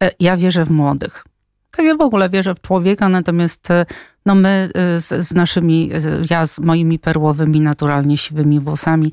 [0.03, 1.23] e, ja wierzę w młodych.
[1.71, 3.85] Tak ja w ogóle wierzę w człowieka, natomiast e,
[4.25, 9.11] no my e, z, z naszymi, e, ja z moimi perłowymi, naturalnie siwymi włosami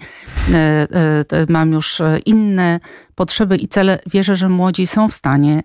[1.28, 2.80] te- mam już inne
[3.14, 3.98] potrzeby i cele.
[4.06, 5.62] Wierzę, że młodzi są w stanie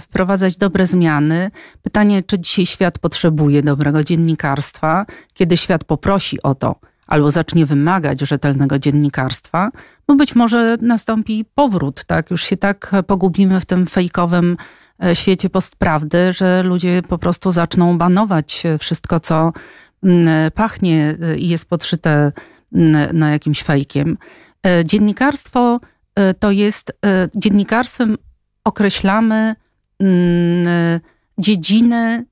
[0.00, 1.50] wprowadzać dobre zmiany.
[1.82, 8.20] Pytanie, czy dzisiaj świat potrzebuje dobrego dziennikarstwa, kiedy świat poprosi o to, albo zacznie wymagać
[8.20, 9.70] rzetelnego dziennikarstwa,
[10.06, 12.30] bo być może nastąpi powrót, tak?
[12.30, 14.56] Już się tak pogubimy w tym fejkowym
[15.14, 19.52] świecie postprawdy, że ludzie po prostu zaczną banować e, wszystko, co
[20.02, 22.32] mm, pachnie e, i jest podszyte
[22.72, 24.18] mm, na jakimś fejkiem.
[24.66, 25.80] E, Dziennikarstwo
[26.14, 28.16] e, to jest, e, dziennikarstwem
[28.64, 29.54] określamy
[30.00, 31.00] mm, e,
[31.38, 32.24] dziedzinę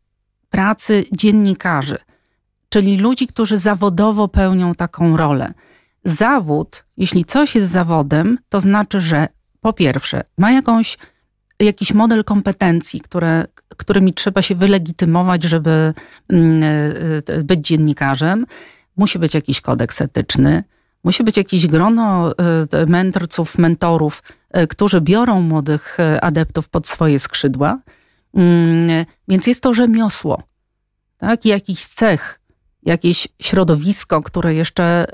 [0.51, 1.99] pracy dziennikarzy,
[2.69, 5.55] czyli ludzi, którzy zawodowo pełnią taką rolę.
[6.05, 9.29] Zawód, jeśli coś jest zawodem, to znaczy, że
[9.61, 10.99] po pierwsze ma jakąś,
[11.65, 13.47] jakiś model kompetencji, które,
[13.77, 15.95] którymi trzeba się wylegitymować, żeby
[16.29, 18.47] mm, e, e, być dziennikarzem.
[18.97, 20.65] Musi być jakiś kodeks etyczny,
[21.05, 22.33] musi być jakieś grono
[22.73, 24.23] e, mędrców, mentorów,
[24.69, 27.79] którzy biorą młodych adeptów pod swoje skrzydła.
[28.35, 30.43] Mm, Więc jest to rzemiosło,
[31.19, 31.45] tak?
[31.45, 32.41] Jakiś cech,
[32.83, 35.07] jakieś środowisko, które jeszcze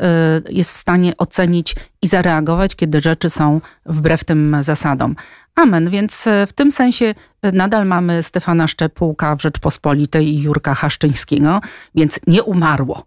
[0.51, 5.17] jest w stanie ocenić i zareagować, kiedy rzeczy są wbrew tym zasadom.
[5.59, 5.91] Amen.
[5.91, 7.05] Więc y, w tym sensie
[7.47, 11.61] y, nadal mamy Stefana Szczepułka w Rzeczpospolitej i Jurka Haszczyńskiego,
[11.95, 13.05] więc nie umarło.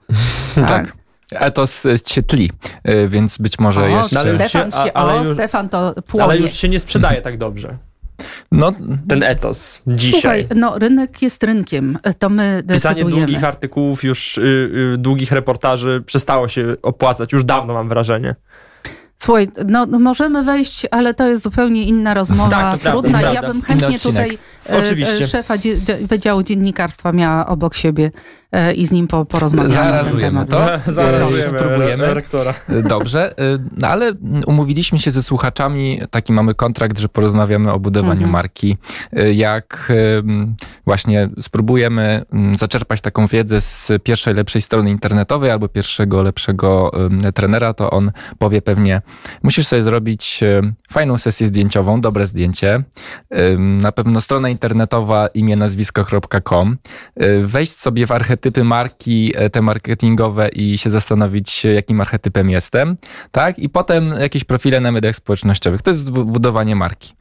[0.67, 0.93] Tak.
[1.31, 2.51] Etos e, się tli,
[2.83, 4.19] e, więc być może O, jeszcze...
[4.19, 6.23] ale już Stefan, się- ale o, już- Stefan to płonie.
[6.23, 7.77] Ale już się nie sprzedaje tak dobrze.
[8.51, 8.73] No,
[9.07, 10.21] Ten etos dzisiaj.
[10.21, 14.41] Słuchaj, no rynek jest rynkiem, to my Pisanie długich artykułów, już y,
[14.93, 17.33] y, długich reportaży przestało się opłacać.
[17.33, 18.35] Już dawno mam wrażenie.
[19.23, 23.21] Słuchaj, no, no możemy wejść, ale to jest zupełnie inna rozmowa, Tak, prawda, trudna.
[23.21, 24.37] ja bym chętnie tutaj
[24.69, 25.23] e, Oczywiście.
[25.23, 28.11] e, szefa dzie, dzie- Wydziału Dziennikarstwa miała obok siebie
[28.75, 30.49] i z nim po, porozmawiamy na ten temat.
[30.49, 30.65] to.
[30.85, 32.05] Za- Zaaranżujemy spróbujemy.
[32.05, 32.53] re- rektora.
[32.89, 34.11] Dobrze, y, no ale
[34.47, 38.31] umówiliśmy się ze słuchaczami, taki mamy kontrakt, że porozmawiamy o budowaniu Mhm.
[38.31, 38.77] marki.
[39.19, 39.91] Y, Jak
[40.85, 46.91] właśnie spróbujemy y, zaczerpać taką wiedzę z pierwszej lepszej strony internetowej albo pierwszego lepszego
[47.33, 49.01] trenera, to on powie pewnie,
[49.43, 52.83] musisz sobie zrobić y, fajną sesję zdjęciową, dobre zdjęcie,
[53.57, 56.77] na pewno strona internetowa imię nazwisko.com,
[57.43, 62.97] wejść sobie w archetypy marki, e, te marketingowe i się zastanowić, e, jakim archetypem jestem,
[63.31, 63.59] tak?
[63.59, 65.81] I potem jakieś profile na mediach społecznościowych.
[65.81, 67.13] To jest bu- budowanie marki.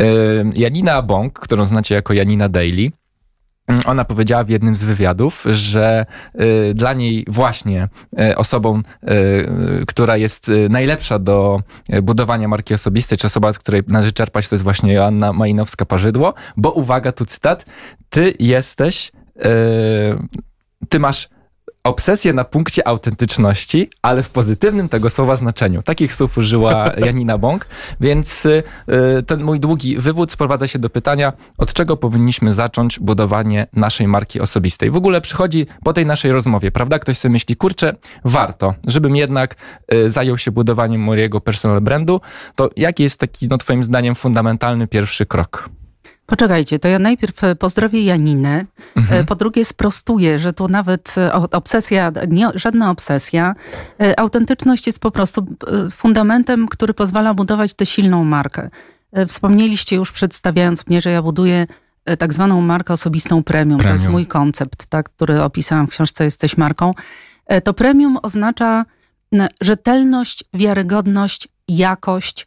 [0.00, 2.90] Y, Janina Bąk, którą znacie jako Janina Daily,
[3.68, 6.06] mm, ona powiedziała w jednym z wywiadów, że
[6.74, 7.88] dla niej właśnie
[8.36, 8.82] osobą,
[9.86, 11.62] która jest najlepsza do
[12.02, 16.70] budowania marki osobistej, czy osoba, od której należy czerpać, to jest właśnie Joanna Majnowska-Parzydło, bo
[16.70, 17.66] uwaga, tu cytat,
[18.10, 19.12] ty jesteś,
[20.88, 21.28] ty masz
[21.84, 25.82] obsesję na punkcie autentyczności, ale w pozytywnym tego słowa znaczeniu.
[25.82, 27.66] Takich słów użyła Janina Bąk,
[28.00, 28.62] więc y,
[29.26, 34.40] ten mój długi wywód sprowadza się do pytania, od czego powinniśmy zacząć budowanie naszej marki
[34.40, 34.90] osobistej.
[34.90, 36.98] W ogóle przychodzi po tej naszej rozmowie, prawda?
[36.98, 37.94] Ktoś sobie myśli, kurczę,
[38.24, 39.54] warto, żebym jednak
[39.94, 42.20] y, zajął się budowaniem mojego personal brandu,
[42.54, 45.68] to jaki jest taki, no twoim zdaniem, fundamentalny pierwszy krok?
[46.26, 48.64] Poczekajcie, to ja najpierw e, pozdrowię Janinę,
[48.96, 49.20] Mhm.
[49.20, 53.54] e, po drugie sprostuję, że tu nawet e, obsesja, nie, żadna obsesja,
[54.16, 55.46] autentyczność jest po prostu
[55.92, 58.70] fundamentem, który pozwala budować tę silną markę.
[59.28, 61.66] Wspomnieliście już przedstawiając mnie, że ja buduję
[62.18, 63.78] tak zwaną markę osobistą premium.
[63.78, 63.98] Premium.
[63.98, 66.94] To jest mój koncept, tak, który opisałam w książce Jesteś marką.
[67.64, 68.84] To premium oznacza
[69.60, 72.46] rzetelność, wiarygodność, jakość,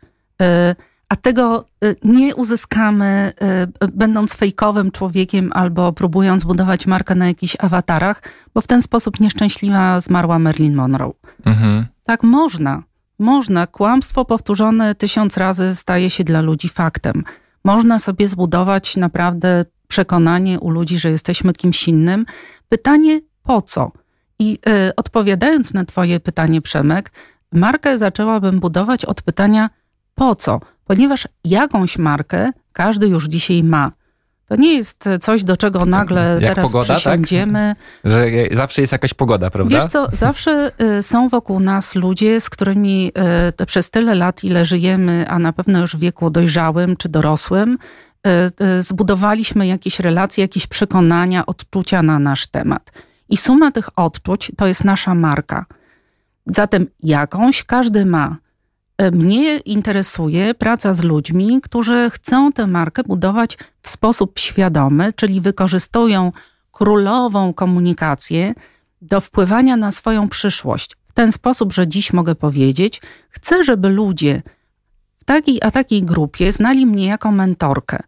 [1.10, 3.34] a tego e, nie uzyskamy
[3.80, 8.22] b- będąc fejkowym człowiekiem albo próbując budować markę na jakichś awatarach,
[8.54, 11.14] bo w ten sposób nieszczęśliwa zmarła Marilyn Monroe.
[11.46, 11.86] Mhm.
[12.06, 12.84] Tak można.
[13.20, 13.68] Można.
[13.68, 17.24] Kłamstwo powtórzone tysiąc razy staje się dla ludzi faktem.
[17.64, 22.26] Można sobie zbudować naprawdę przekonanie u ludzi, że jesteśmy kimś innym.
[22.70, 23.92] Pytanie po co?
[24.40, 27.12] I y, odpowiadając na Twoje pytanie, Przemek,
[27.52, 29.70] markę zaczęłabym budować od pytania
[30.16, 30.60] po co?
[30.88, 33.92] Ponieważ jakąś markę każdy już dzisiaj ma.
[34.48, 36.98] To nie jest coś, do czego nagle jak teraz pogoda, tak?
[36.98, 37.76] przysiądziemy.
[38.04, 39.78] Że zawsze jest jakaś pogoda, prawda?
[39.78, 43.12] Wiesz co, zawsze y, są wokół nas ludzie, z którymi
[43.62, 47.78] y, przez tyle lat, ile żyjemy, a na pewno już w wieku dojrzałym czy dorosłym,
[48.78, 52.92] y, zbudowaliśmy jakieś relacje, jakieś przekonania, odczucia na nasz temat.
[53.30, 55.66] I suma tych odczuć to jest nasza marka.
[56.46, 58.38] Zatem jakąś każdy ma.
[59.12, 66.32] Mnie interesuje praca z ludźmi, którzy chcą tę markę budować w sposób świadomy, czyli wykorzystują
[66.72, 68.54] królową komunikację
[69.02, 70.98] do wpływania na swoją przyszłość.
[71.08, 74.42] W ten sposób, że dziś mogę powiedzieć, chcę, żeby ludzie
[75.18, 78.00] w takiej a takiej grupie znali mnie jako mentorkę.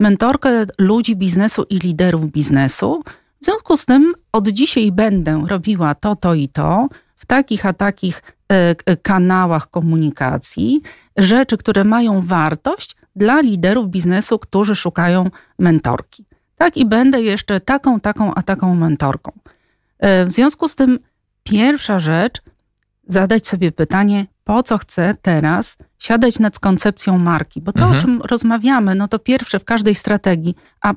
[0.00, 3.02] Mentorkę ludzi biznesu i liderów biznesu.
[3.40, 7.72] W związku z tym od dzisiaj będę robiła to, to i to w takich a
[7.72, 10.82] takich e, k- kanałach komunikacji,
[11.16, 16.24] rzeczy, które mają wartość dla liderów biznesu, którzy szukają mentorki.
[16.56, 19.32] Tak, i będę jeszcze taką, taką, a taką mentorką.
[19.98, 20.98] E, W związku z tym,
[21.42, 22.42] pierwsza rzecz,
[23.08, 27.60] zadać sobie pytanie, po co chcę teraz siadać nad koncepcją marki.
[27.60, 27.96] Bo to, Mhm.
[27.98, 30.94] o czym rozmawiamy, no to pierwsze w każdej strategii, a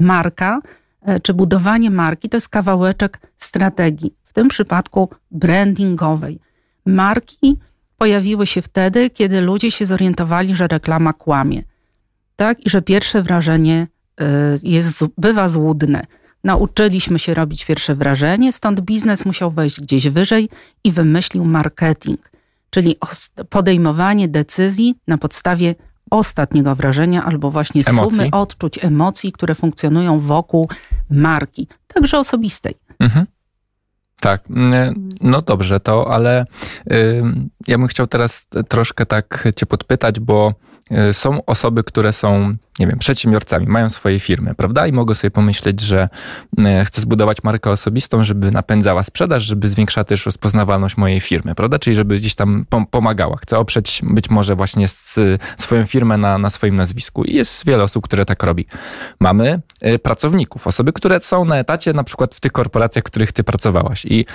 [0.00, 0.60] marka
[1.02, 6.38] e, czy budowanie marki to jest kawałeczek strategii, tym przypadku brandingowej.
[6.86, 7.56] Marki
[7.96, 11.62] pojawiły się wtedy, kiedy ludzie się zorientowali, że reklama kłamie.
[12.36, 13.86] Tak, i że pierwsze wrażenie
[14.20, 14.24] y,
[14.62, 16.06] jest, bywa złudne.
[16.44, 20.48] Nauczyliśmy się robić pierwsze wrażenie, stąd biznes musiał wejść gdzieś wyżej
[20.84, 22.30] i wymyślił marketing,
[22.70, 22.96] czyli
[23.48, 25.74] podejmowanie decyzji na podstawie
[26.10, 28.16] ostatniego wrażenia albo właśnie Emocji.
[28.16, 30.68] sumy odczuć, emocji, które funkcjonują wokół
[31.10, 32.74] marki, także osobistej.
[32.98, 33.26] Mhm.
[34.20, 36.44] Tak, mm, no dobrze to, ale
[37.66, 40.54] ja bym chciał teraz troszkę tak cię podpytać, bo
[41.10, 44.86] y, są osoby, które są, nie wiem, przedsiębiorcami, mają swoje firmy, prawda?
[44.86, 46.08] I mogą sobie pomyśleć, że
[46.58, 51.78] y, chcę zbudować markę osobistą, żeby napędzała sprzedaż, żeby zwiększała też rozpoznawalność mojej firmy, prawda?
[51.78, 53.36] Czyli żeby gdzieś tam pom- pomagała.
[53.36, 54.86] Chcę oprzeć być może właśnie
[55.56, 57.24] swoją firmę na, na swoim nazwisku.
[57.24, 58.66] I jest wiele osób, które tak robi.
[59.20, 63.32] Mamy y, pracowników, osoby, które są na etacie, na przykład w tych korporacjach, w których
[63.32, 64.04] ty pracowałaś.
[64.04, 64.26] I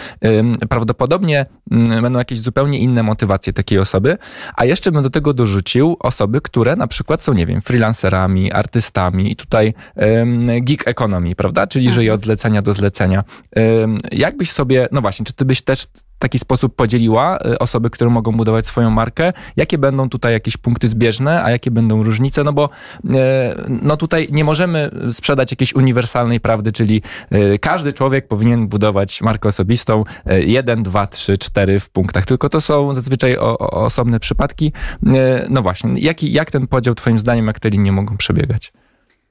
[0.69, 4.17] prawdopodobnie ym, będą jakieś zupełnie inne motywacje takiej osoby,
[4.55, 9.31] a jeszcze bym do tego dorzucił osoby, które na przykład są, nie wiem, freelancerami, artystami
[9.31, 9.73] i tutaj
[10.61, 11.67] gig economy, prawda?
[11.67, 13.23] Czyli żyje od zlecenia do zlecenia.
[13.83, 15.87] Ym, jak byś sobie, no właśnie, czy ty byś też
[16.23, 19.33] taki sposób podzieliła y, osoby, które mogą budować swoją markę?
[19.55, 22.43] Jakie będą tutaj jakieś punkty zbieżne, a jakie będą różnice?
[22.43, 22.69] No bo
[23.05, 23.09] y,
[23.69, 27.01] no tutaj nie możemy sprzedać jakiejś uniwersalnej prawdy, czyli
[27.33, 32.49] y, każdy człowiek powinien budować markę osobistą y, jeden, dwa, trzy, cztery w punktach, tylko
[32.49, 34.73] to są zazwyczaj o, o, osobne przypadki.
[35.49, 38.73] No właśnie, jaki, jak ten podział twoim zdaniem, jak te linie mogą przebiegać?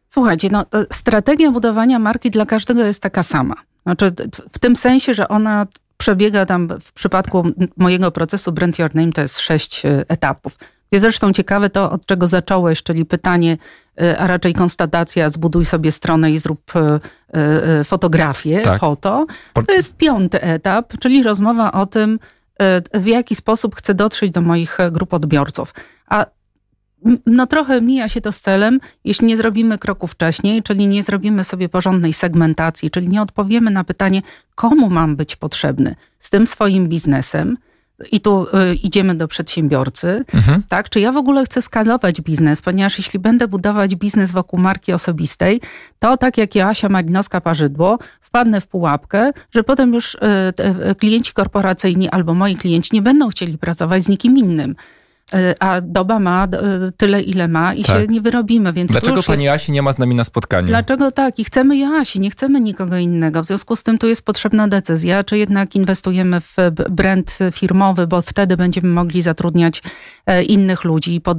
[0.08, 3.54] Słuchajcie, no, to strategia budowania marki dla każdego jest taka sama.
[3.82, 4.12] Znaczy,
[4.52, 5.66] w tym sensie, że ona
[6.02, 7.44] przebiega tam w przypadku
[7.76, 10.58] mojego procesu Brand Your Name to jest sześć e, etapów.
[10.92, 13.58] Jest zresztą ciekawe to, od czego zacząłeś, czyli pytanie,
[14.00, 16.72] e, a raczej konstatacja, zbuduj sobie stronę i zrób
[17.32, 18.80] e, fotografię, Tak.
[18.80, 19.26] foto.
[19.66, 22.18] To jest piąty etap, czyli rozmowa o tym,
[22.94, 25.74] w jaki sposób chcę dotrzeć do moich grup odbiorców.
[26.06, 26.26] A
[27.26, 31.44] no trochę mija się to z celem, jeśli nie zrobimy kroku wcześniej, czyli nie zrobimy
[31.44, 34.22] sobie porządnej segmentacji, czyli nie odpowiemy na pytanie,
[34.54, 37.56] komu mam być potrzebny z tym swoim biznesem.
[38.12, 40.62] I tu y, idziemy do przedsiębiorcy, Mhm.
[40.68, 40.90] tak?
[40.90, 45.60] Czy ja w ogóle chcę skalować biznes, ponieważ jeśli będę budować biznes wokół marki osobistej,
[45.98, 50.18] to tak jak Joasia Malinowska-Parzydło, wpadnę w pułapkę, że potem już y,
[50.90, 54.76] y, klienci korporacyjni albo moi klienci nie będą chcieli pracować z nikim innym.
[55.60, 56.44] A doba ma
[56.88, 57.96] y, tyle, ile ma i Tak.
[57.96, 59.54] się nie wyrobimy, więc Dlaczego pani jest...
[59.54, 60.66] Asi nie ma z nami na spotkaniu?
[60.66, 61.38] Dlaczego tak?
[61.38, 63.42] I chcemy Joasi, nie chcemy nikogo innego.
[63.42, 66.56] W związku z tym tu jest potrzebna decyzja, czy jednak inwestujemy w
[66.90, 69.82] brand firmowy, bo wtedy będziemy mogli zatrudniać
[70.26, 71.38] e, innych ludzi, pod,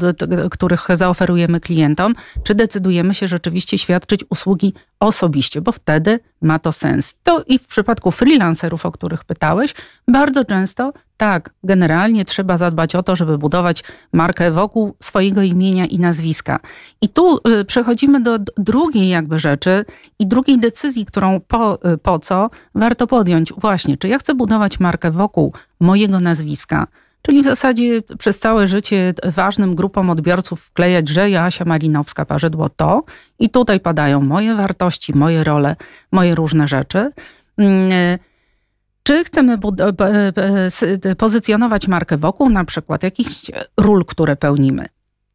[0.51, 7.15] których zaoferujemy klientom, czy decydujemy się rzeczywiście świadczyć usługi osobiście, bo wtedy ma to sens.
[7.23, 9.73] To i w przypadku freelancerów, o których pytałeś,
[10.07, 15.99] bardzo często tak, generalnie trzeba zadbać o to, żeby budować markę wokół swojego imienia i
[15.99, 16.59] nazwiska.
[17.01, 19.85] I tu y, przechodzimy do drugiej jakby rzeczy
[20.19, 23.53] i drugiej decyzji, którą po, y, po co warto podjąć.
[23.57, 26.87] Właśnie, czy ja chcę budować markę wokół mojego nazwiska,
[27.25, 33.03] czyli w zasadzie przez całe życie ważnym grupom odbiorców wklejać, że Joasia Malinowska parzydło to
[33.39, 35.75] i tutaj padają moje wartości, moje role,
[36.11, 37.11] moje różne rzeczy.
[37.57, 38.19] Mm, y,
[39.03, 39.93] Czy chcemy b-
[40.65, 40.85] s-
[41.17, 44.85] pozycjonować markę wokół na przykład jakichś ról, które pełnimy?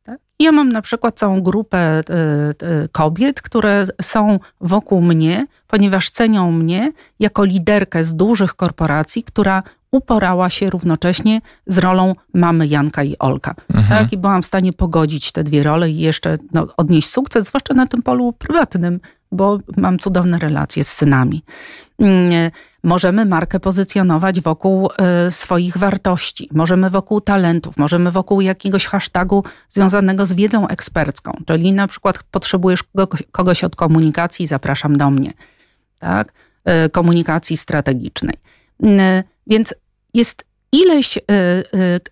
[0.02, 0.18] Tak?
[0.40, 6.52] Ja mam na przykład całą grupę e, e, kobiet, które są wokół mnie, ponieważ cenią
[6.52, 13.16] mnie jako liderkę z dużych korporacji, która uporała się równocześnie z rolą mamy Janka i
[13.18, 13.54] Olka.
[13.74, 14.02] Mhm.
[14.02, 14.12] Tak?
[14.12, 17.86] I byłam w stanie pogodzić te dwie role i jeszcze no, odnieść sukces, zwłaszcza na
[17.86, 19.00] tym polu prywatnym,
[19.32, 21.42] bo mam cudowne relacje z synami.
[21.98, 22.50] Mm,
[22.82, 30.26] Możemy markę pozycjonować wokół e, swoich wartości, możemy wokół talentów, możemy wokół jakiegoś hashtagu związanego
[30.26, 32.84] z wiedzą ekspercką, czyli na przykład potrzebujesz
[33.32, 35.32] kogoś, od komunikacji, zapraszam do mnie,
[35.98, 36.32] tak?
[36.64, 38.34] E, komunikacji strategicznej.
[39.48, 39.74] Więc
[40.14, 41.22] jest ileś e,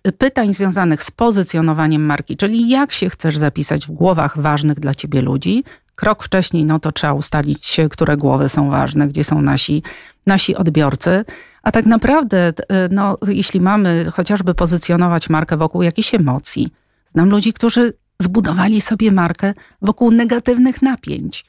[0.03, 4.95] e, pytań związanych z pozycjonowaniem marki, czyli jak się chcesz zapisać w głowach ważnych dla
[4.95, 5.63] ciebie ludzi.
[5.95, 9.83] Krok wcześniej, no to trzeba ustalić, które głowy są ważne, gdzie są nasi,
[10.25, 11.25] nasi odbiorcy.
[11.63, 16.71] A tak naprawdę, t- no, jeśli mamy chociażby pozycjonować markę wokół jakichś emocji,
[17.07, 21.45] znam ludzi, którzy zbudowali sobie markę wokół negatywnych napięć.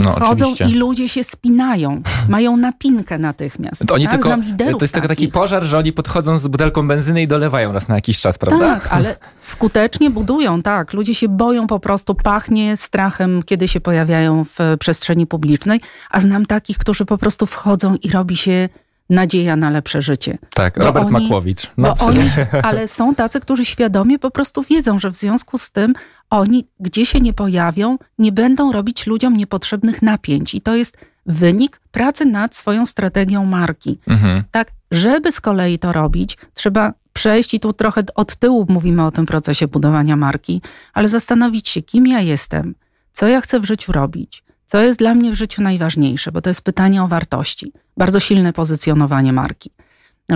[0.00, 0.64] No, Wchodzą oczywiście.
[0.64, 3.86] i ludzie się spinają, mają napinkę natychmiast.
[3.86, 4.14] To oni tak?
[4.14, 4.36] tylko,
[4.78, 7.94] to jest tylko taki pożar, że oni podchodzą z butelką benzyny i dolewają raz na
[7.94, 8.74] jakiś czas, prawda?
[8.74, 10.92] Tak, ale skutecznie budują, tak.
[10.92, 16.46] Ludzie się boją po prostu, pachnie strachem, kiedy się pojawiają w przestrzeni publicznej, a znam
[16.46, 18.68] takich, którzy po prostu wchodzą i robi się
[19.10, 20.38] nadzieja na lepsze życie.
[20.54, 21.70] Tak, Bo Robert oni- Makłowicz.
[21.76, 22.30] No, oni,
[22.62, 25.94] ale są tacy, którzy świadomie po prostu wiedzą, że w związku z tym
[26.30, 30.54] oni, gdzie się nie pojawią, nie będą robić ludziom niepotrzebnych napięć.
[30.54, 33.98] I to jest wynik pracy nad swoją strategią marki.
[34.06, 34.44] mhm.
[34.50, 39.10] Tak, żeby z kolei to robić, trzeba przejść i tu trochę od tyłu mówimy o
[39.10, 40.62] tym procesie budowania marki,
[40.94, 42.74] ale zastanowić się, kim ja jestem,
[43.12, 46.50] co ja chcę w życiu robić, co jest dla mnie w życiu najważniejsze, bo to
[46.50, 47.72] jest pytanie o wartości.
[47.96, 49.70] Bardzo silne pozycjonowanie marki.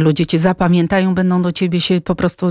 [0.01, 2.49] Ludzie cię zapamiętają, będą do ciebie się po prostu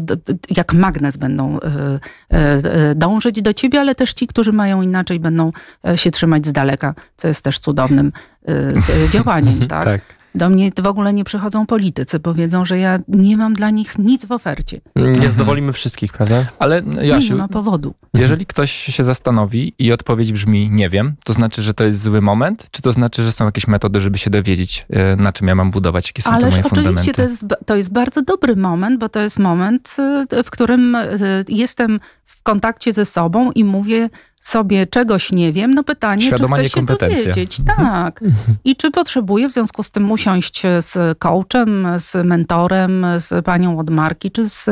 [0.50, 2.00] jak magnes będą e,
[2.32, 5.52] e, e, dążyć do ciebie, ale też ci, którzy mają inaczej, będą
[5.96, 8.12] się trzymać z daleka, co jest też cudownym
[9.14, 9.68] działaniem.
[9.68, 9.86] Tak?
[9.86, 10.23] tak.
[10.36, 14.00] Do mnie w ogóle nie przychodzą politycy, bo wiedzą, że ja nie mam dla nich
[14.00, 14.82] nic w ofercie.
[14.96, 16.46] Nie zadowolimy wszystkich, prawda?
[16.60, 17.93] Ale Nie, ma powodu.
[18.13, 22.22] jeżeli ktoś się zastanowi i odpowiedź brzmi nie wiem, to znaczy, że to jest zły
[22.22, 25.56] moment, czy to znaczy, że są jakieś metody, żeby się dowiedzieć, e, na czym ja
[25.56, 27.13] mam budować, jakie są to Ależ moje oczywiście fundamenty?
[27.13, 29.96] to jest, to jest bardzo dobry moment, bo to jest moment,
[30.39, 34.10] y, w którym y, jestem w kontakcie ze sobą i mówię
[34.48, 35.74] sobie czegoś nie wiem.
[35.74, 37.58] No pytanie, Świadoma czy chcę się dowiedzieć.
[37.78, 38.24] Tak.
[38.64, 43.90] I czy potrzebuję w związku z tym usiąść z coachem, z mentorem, z panią od
[43.90, 44.66] marki, czy z,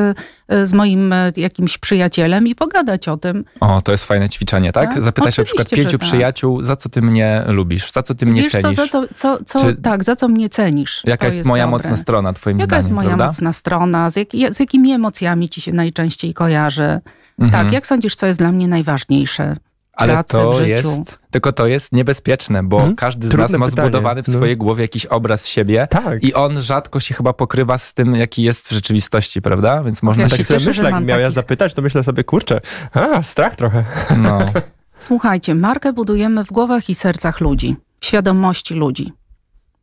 [0.64, 3.46] z moim jakimś przyjacielem i pogadać o tym.
[3.60, 4.94] O, to jest fajne ćwiczenie, tak?
[4.94, 6.08] Tak, Zapytać na przykład oczywiście, pięciu tak.
[6.08, 9.04] przyjaciół, za co ty mnie lubisz, za co ty mnie Wiesz co, cenisz, za co,
[9.16, 11.02] co, co Czy- tak, za co mnie cenisz?
[11.06, 11.78] jaka To jest, moja dobre.
[11.78, 13.26] mocna strona twoim Jaka zdaniem, jest moja prawda?
[13.28, 14.10] mocna strona?
[14.10, 17.00] Z, jak, z jakimi emocjami ci się najczęściej kojarzy?
[17.42, 17.52] Mhm.
[17.66, 19.58] Tak, jak sądzisz, co jest dla mnie najważniejsze?
[19.94, 20.70] Ale pracy, to w życiu?
[20.70, 22.96] jest, tylko to jest niebezpieczne, bo Mhm.
[22.96, 23.88] każdy z Trudne nas ma pytanie.
[23.88, 24.34] zbudowany w No.
[24.34, 26.24] swojej głowie jakiś obraz siebie Tak.
[26.24, 29.84] i on rzadko się chyba pokrywa z tym, jaki jest w rzeczywistości, prawda?
[29.84, 32.24] Więc można Ja tak się sobie że jak miał ja takich- zapytać, to myślę sobie,
[32.24, 32.62] kurczę,
[32.94, 33.86] a, strach trochę.
[34.18, 34.40] no.
[35.00, 39.14] Słuchajcie, markę budujemy w głowach i sercach ludzi, w świadomości ludzi,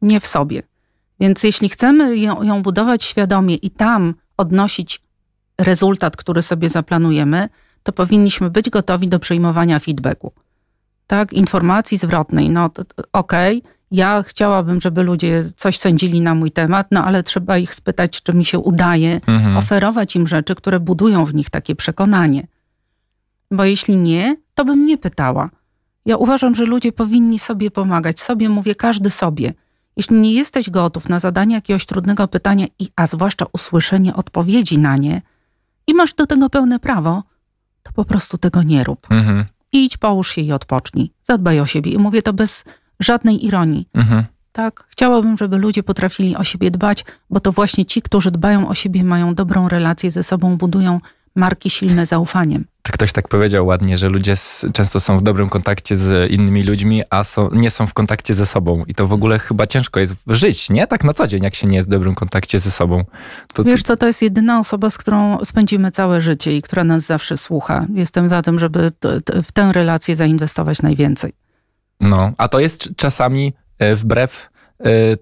[0.03, 0.63] nie w sobie.
[1.21, 5.01] Więc jeśli chcemy ją, ją budować świadomie i tam odnosić
[5.59, 7.49] rezultat, który sobie zaplanujemy,
[7.83, 10.33] to powinniśmy być gotowi do przyjmowania feedbacku.
[11.07, 12.51] Tak, informacji zwrotnej.
[12.51, 12.71] No,
[13.13, 18.23] okej, ja chciałabym, żeby ludzie coś sądzili na mój temat, no ale trzeba ich spytać,
[18.23, 19.57] czy mi się udaje Mhm.
[19.57, 22.47] oferować im rzeczy, które budują w nich takie przekonanie.
[23.51, 25.51] Bo jeśli nie, to bym nie pytała.
[26.07, 28.21] Ja uważam, że ludzie powinni sobie pomagać.
[28.21, 29.55] Sobie mówię, każdy sobie.
[29.97, 34.97] Jeśli nie jesteś gotów na zadanie jakiegoś trudnego pytania, i, a zwłaszcza usłyszenie odpowiedzi na
[34.97, 35.23] nie,
[35.89, 37.23] i masz do tego pełne prawo,
[37.83, 39.07] to po prostu tego nie rób.
[39.11, 39.45] Mhm.
[39.73, 41.13] Idź, połóż się i odpocznij.
[41.23, 41.93] Zadbaj o siebie.
[41.93, 42.65] I mówię to bez
[43.01, 43.89] żadnej ironii.
[43.95, 44.25] Mhm.
[44.53, 48.75] Tak, chciałabym, żeby ludzie potrafili o siebie dbać, bo to właśnie ci, którzy dbają o
[48.75, 51.01] siebie, mają dobrą relację ze sobą, budują
[51.35, 52.65] marki silne zaufaniem.
[52.83, 56.63] To Ktoś tak powiedział ładnie, że ludzie s- często są w dobrym kontakcie z innymi
[56.63, 58.85] ludźmi, a są, nie są w kontakcie ze sobą.
[58.87, 60.87] I to w ogóle chyba ciężko jest żyć, nie?
[60.87, 63.05] Tak na co dzień, jak się nie jest w dobrym kontakcie ze sobą.
[63.55, 67.03] To, Wiesz co, to jest jedyna osoba, z którą spędzimy całe życie i która nas
[67.07, 67.87] zawsze słucha.
[67.95, 68.91] Jestem za tym, żeby
[69.45, 71.33] w tę relację zainwestować najwięcej.
[72.01, 74.49] no, a to jest czasami e, wbrew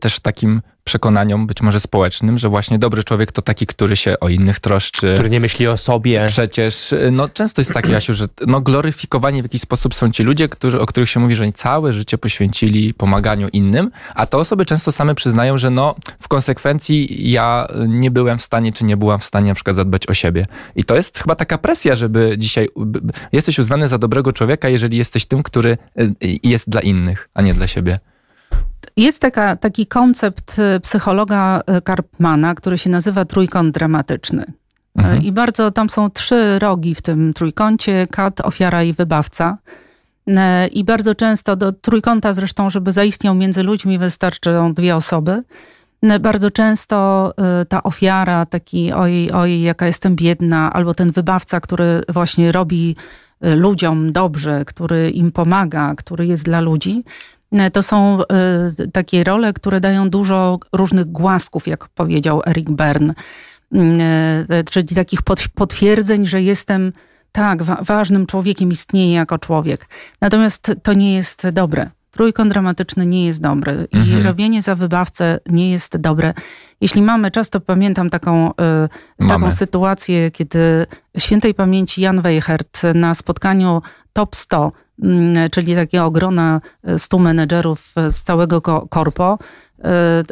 [0.00, 4.28] też takim przekonaniom, być może społecznym, że właśnie dobry człowiek to taki, który się o
[4.28, 5.14] innych troszczy.
[5.14, 6.24] Który nie myśli o sobie.
[6.28, 10.48] Przecież, no często jest tak, Jasiu, że no, gloryfikowani w jakiś sposób są ci ludzie,
[10.48, 14.64] którzy, o których się mówi, że oni całe życie poświęcili pomaganiu innym, a te osoby
[14.64, 19.20] często same przyznają, że no w konsekwencji ja nie byłem w stanie, czy nie byłam
[19.20, 20.46] w stanie na przykład zadbać o siebie.
[20.76, 22.68] I to jest chyba taka presja, żeby dzisiaj,
[23.32, 27.54] jesteś uznany za dobrego człowieka, jeżeli jesteś tym, który y, jest dla innych, a nie
[27.54, 27.98] dla siebie.
[28.96, 34.44] Jest taka, taki koncept y, psychologa y, Karpmana, który się nazywa trójkąt dramatyczny.
[34.96, 35.22] Mhm.
[35.22, 39.58] I bardzo tam są trzy rogi w tym trójkącie: kat, ofiara i wybawca.
[40.72, 45.42] I bardzo często do trójkąta zresztą, żeby zaistniał między ludźmi, wystarczą dwie osoby.
[46.20, 47.32] Bardzo często
[47.68, 52.96] ta ofiara, taki ojej, ojej, jaka jestem biedna, albo ten wybawca, który właśnie robi
[53.40, 57.04] ludziom dobrze, który im pomaga, który jest dla ludzi.
[57.52, 58.26] E, To są e,
[58.92, 63.14] takie role, które dają dużo różnych głasków, jak powiedział Eric Berne.
[63.72, 64.00] Mm,
[64.48, 66.92] e, czyli takich pot- potwierdzeń, że jestem
[67.32, 69.88] tak wa- ważnym człowiekiem, istnieję jako człowiek.
[70.20, 71.90] Natomiast to nie jest dobre.
[72.10, 74.24] Trójkąt dramatyczny nie jest dobry i Mhm.
[74.26, 76.34] robienie za wybawcę nie jest dobre.
[76.80, 78.50] Jeśli mamy, często pamiętam taką,
[79.18, 79.28] Mamy.
[79.32, 80.86] taką sytuację, kiedy
[81.18, 83.82] świętej pamięci Jan Weichert na spotkaniu
[84.12, 84.72] Top 100, mm,
[85.52, 89.38] czyli takiego grona e, 100 menedżerów e, z całego ko- korpo,
[89.84, 90.22] e,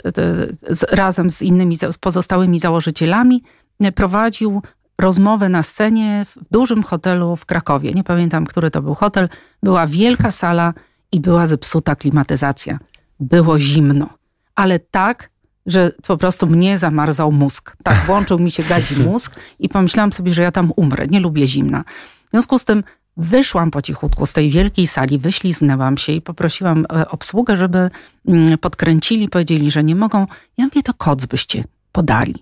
[0.91, 3.43] razem z innymi pozostałymi założycielami,
[3.81, 4.63] e, prowadził
[4.99, 7.93] rozmowę na scenie w dużym hotelu w Krakowie.
[7.93, 9.29] Nie pamiętam, który to był hotel.
[9.63, 10.75] Była wielka sala
[11.13, 12.79] i była zepsuta klimatyzacja.
[13.21, 14.09] Było zimno,
[14.55, 15.31] ale tak,
[15.67, 17.77] że po prostu mnie zamarzał mózg.
[17.83, 21.07] Tak, włączył mi się gadzi mózg i pomyślałam sobie, że ja tam umrę.
[21.07, 21.85] Nie lubię zimna.
[22.27, 22.85] W związku z tym
[23.17, 27.91] wyszłam po cichutku z tej wielkiej sali, wyśliznęłam się i poprosiłam e, obsługę, żeby
[28.29, 30.27] mm, podkręcili, powiedzieli, że nie mogą.
[30.59, 32.35] Ja mówię, to koc byście podali.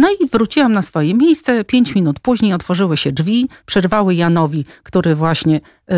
[0.00, 1.64] No i wróciłam na swoje miejsce.
[1.64, 5.92] Pięć minut później otworzyły się drzwi, przerwały Janowi, który właśnie y,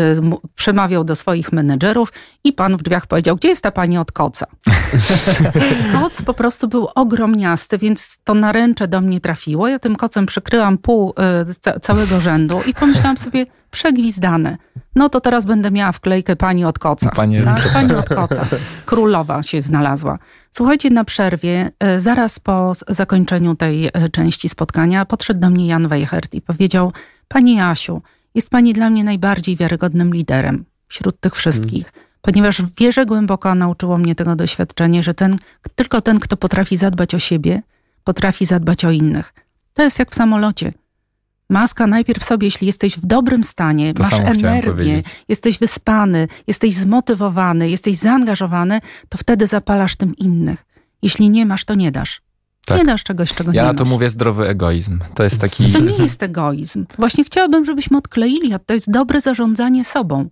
[0.55, 2.13] przemawiał do swoich menedżerów
[2.43, 4.45] i pan w drzwiach powiedział, gdzie jest ta pani od koca?
[5.93, 9.67] Koc po prostu był ogromniasty, więc to naręcze do mnie trafiło.
[9.67, 11.13] Ja tym kocem przykryłam pół
[11.49, 14.57] y, ca- całego rzędu i pomyślałam sobie, przegwizdane.
[14.95, 17.09] No to teraz będę miała wklejkę pani od koca.
[17.09, 17.73] Pani tak?
[17.73, 18.45] Pani od koca.
[18.85, 20.19] Królowa się znalazła.
[20.51, 25.87] Słuchajcie, na przerwie, e, zaraz po zakończeniu tej e, części spotkania, podszedł do mnie Jan
[25.87, 26.93] Weichert i powiedział:
[27.27, 28.01] Pani Jasiu,
[28.35, 31.93] jest pani dla mnie najbardziej wiarygodnym liderem wśród tych wszystkich.
[32.21, 35.37] Ponieważ wierzę głęboko, nauczyło mnie tego doświadczenie, że ten,
[35.75, 37.61] tylko ten, kto potrafi zadbać o siebie,
[38.03, 39.33] potrafi zadbać o innych.
[39.73, 40.73] To jest jak w samolocie.
[41.53, 47.69] Maska najpierw sobie, jeśli jesteś w dobrym stanie, To masz energię, jesteś wyspany, jesteś zmotywowany,
[47.69, 48.79] jesteś zaangażowany,
[49.09, 50.65] to wtedy zapalasz tym innych.
[51.01, 52.21] Jeśli nie masz, to nie dasz.
[52.65, 52.77] Tak.
[52.77, 53.91] Nie dasz czegoś, czego Ja nie na to masz.
[53.91, 54.99] mówię zdrowy egoizm.
[55.13, 55.71] To jest taki...
[55.71, 56.85] To nie jest egoizm.
[56.97, 60.29] Właśnie chciałabym, żebyśmy odkleili, a to jest dobre zarządzanie sobą.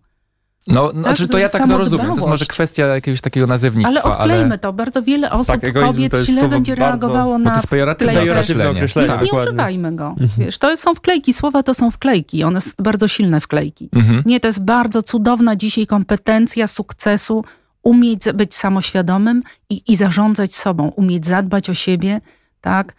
[0.68, 2.08] No, znaczy to ja tak to rozumiem.
[2.08, 4.74] To jest może kwestia jakiegoś takiego nazewnictwa, Ale odklejmy to.
[4.74, 8.80] Bardzo wiele osób, Tak, kobiet źle będzie bardzo- reagowało Bo to na jest pejoratywne określenie.
[8.80, 9.06] Więc Tak.
[9.06, 9.38] nie dokładnie.
[9.50, 10.16] używajmy go.
[10.38, 11.34] Wiesz, to są wklejki.
[11.34, 12.44] Słowa to są wklejki.
[12.44, 13.90] One są bardzo silne wklejki.
[13.96, 14.24] Mhm.
[14.26, 17.44] Nie, to jest bardzo cudowna dzisiaj kompetencja sukcesu,
[17.84, 22.22] umieć być samoświadomym i, i zarządzać sobą, umieć zadbać o siebie,
[22.62, 22.94] tak,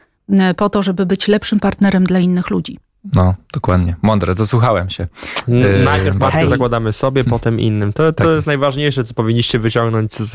[0.56, 2.78] po to, żeby być lepszym partnerem dla innych ludzi.
[3.14, 3.96] No, dokładnie.
[4.02, 5.06] Mądre, zasłuchałem się.
[5.48, 6.48] Yy, Najpierw maskę hej.
[6.48, 7.92] zakładamy sobie, potem innym.
[7.92, 10.30] To, to Tak jest najważniejsze, co powinniście wyciągnąć z,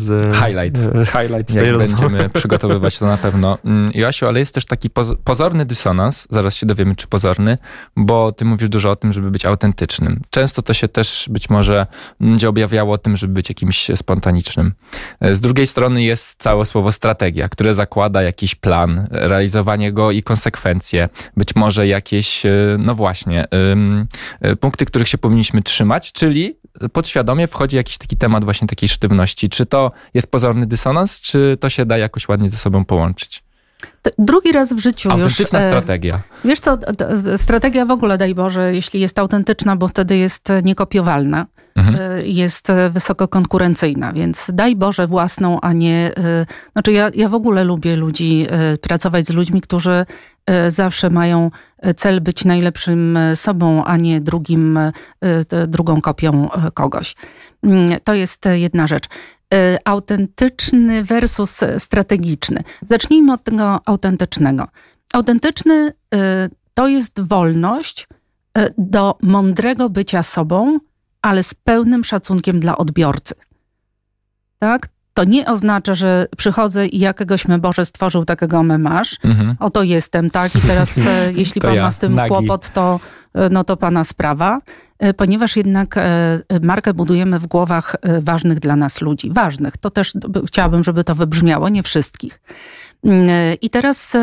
[0.00, 0.78] z Highlight.
[0.78, 1.88] e, highlight z tej Jak rozmowy.
[1.88, 3.58] będziemy przygotowywać to na pewno.
[3.64, 7.58] Mm, Joasiu, ale jest też taki poz- pozorny dysonans, zaraz się dowiemy, czy pozorny,
[7.96, 10.20] bo ty mówisz dużo o tym, żeby być autentycznym.
[10.30, 11.86] Często to się też być może
[12.20, 14.72] będzie objawiało tym, żeby być jakimś spontanicznym.
[15.20, 21.08] Z drugiej strony jest całe słowo strategia, które zakłada jakiś plan, realizowanie go i konsekwencje,
[21.36, 23.44] być może jakieś, e, no właśnie,
[24.40, 26.56] e, punkty, których się powinniśmy trzymać, czyli
[26.92, 29.48] podświadomie wchodzi jakiś taki temat właśnie takiej sztywności.
[29.48, 33.42] Czy to jest pozorny dysonans, czy to się da jakoś ładnie ze sobą połączyć?
[34.18, 35.66] Drugi raz w życiu Autentyczna już.
[35.66, 36.20] E, strategia.
[36.44, 36.78] Wiesz co,
[37.36, 41.96] strategia w ogóle, daj Boże, jeśli jest autentyczna, bo wtedy jest niekopiowalna, mhm.
[42.00, 46.10] E, jest wysoko konkurencyjna, więc daj Boże własną, a nie...
[46.72, 48.46] Znaczy ja, ja w ogóle lubię ludzi,
[48.80, 50.06] pracować z ludźmi, którzy
[50.68, 51.50] zawsze mają
[51.96, 54.78] cel być najlepszym sobą, a nie drugim,
[55.68, 57.14] drugą kopią kogoś.
[57.62, 59.04] Mm, to jest jedna rzecz.
[59.84, 62.64] Autentyczny versus strategiczny.
[62.86, 64.68] Zacznijmy od tego autentycznego.
[65.12, 65.92] Autentyczny
[66.74, 68.08] to jest wolność
[68.78, 70.78] do mądrego bycia sobą,
[71.22, 73.34] ale z pełnym szacunkiem dla odbiorcy.
[74.58, 74.88] Tak?
[75.14, 79.18] To nie oznacza, że przychodzę i jakiegośmy Boże stworzył, takiego me masz.
[79.24, 79.56] Mhm.
[79.60, 80.56] Oto jestem, tak?
[80.56, 81.00] I teraz
[81.36, 82.28] jeśli pan ja, ma z tym nagi.
[82.28, 83.00] kłopot, to,
[83.50, 84.60] no to pana sprawa.
[84.98, 89.30] E, ponieważ jednak e, markę budujemy w głowach e, ważnych dla nas ludzi.
[89.30, 90.12] Ważnych, to też
[90.46, 92.40] chciałabym, żeby to wybrzmiało, nie wszystkich.
[93.04, 93.28] Mm,
[93.60, 94.16] I teraz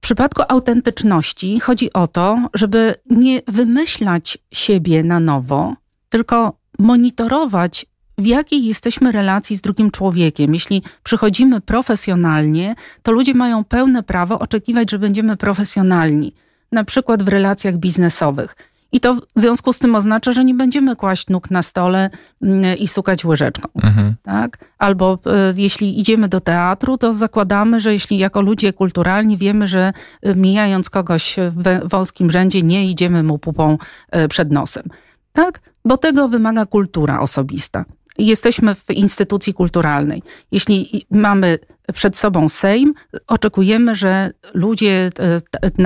[0.00, 5.76] w przypadku autentyczności chodzi o to, żeby nie wymyślać siebie na nowo,
[6.08, 7.86] tylko monitorować
[8.18, 10.54] w jakiej jesteśmy relacji z drugim człowiekiem.
[10.54, 16.34] Jeśli przychodzimy profesjonalnie, to ludzie mają pełne prawo oczekiwać, że będziemy profesjonalni,
[16.72, 18.56] na przykład w relacjach biznesowych.
[18.92, 22.10] I to w związku z tym oznacza, że nie będziemy kłaść nóg na stole
[22.42, 23.68] mm, i stukać łyżeczką.
[23.82, 24.14] Mhm.
[24.22, 24.58] Tak?
[24.78, 29.92] Albo e, jeśli idziemy do teatru, to zakładamy, że jeśli jako ludzie kulturalni wiemy, że
[30.22, 33.78] e, mijając kogoś w wąskim rzędzie, nie idziemy mu pupą
[34.10, 34.84] e, przed nosem.
[35.32, 35.60] Tak?
[35.84, 37.84] Bo tego wymaga kultura osobista
[38.26, 40.22] jesteśmy w instytucji kulturalnej.
[40.52, 41.58] Jeśli mamy
[41.94, 42.94] przed sobą Sejm,
[43.26, 45.10] oczekujemy, że ludzie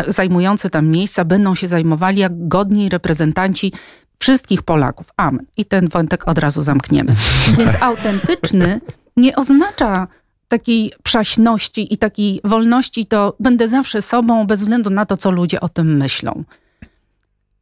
[0.06, 3.72] e, zajmujący tam miejsca będą się zajmowali jak godni reprezentanci
[4.18, 5.08] wszystkich Polaków.
[5.16, 5.46] Amen.
[5.56, 7.14] I ten wątek od razu zamkniemy.
[7.58, 8.80] Więc autentyczny
[9.16, 10.08] nie oznacza
[10.48, 15.60] takiej przaśności i takiej wolności, to będę zawsze sobą, bez względu na to, co ludzie
[15.60, 16.44] o tym myślą.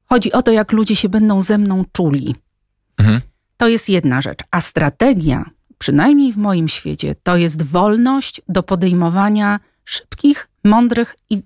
[0.05, 2.35] Chodzi o to, jak ludzie się będą ze mną czuli.
[2.99, 3.21] Mhm.
[3.63, 4.39] To jest jedna rzecz.
[4.51, 11.43] A strategia, przynajmniej w moim świecie, to jest wolność do podejmowania szybkich, mądrych i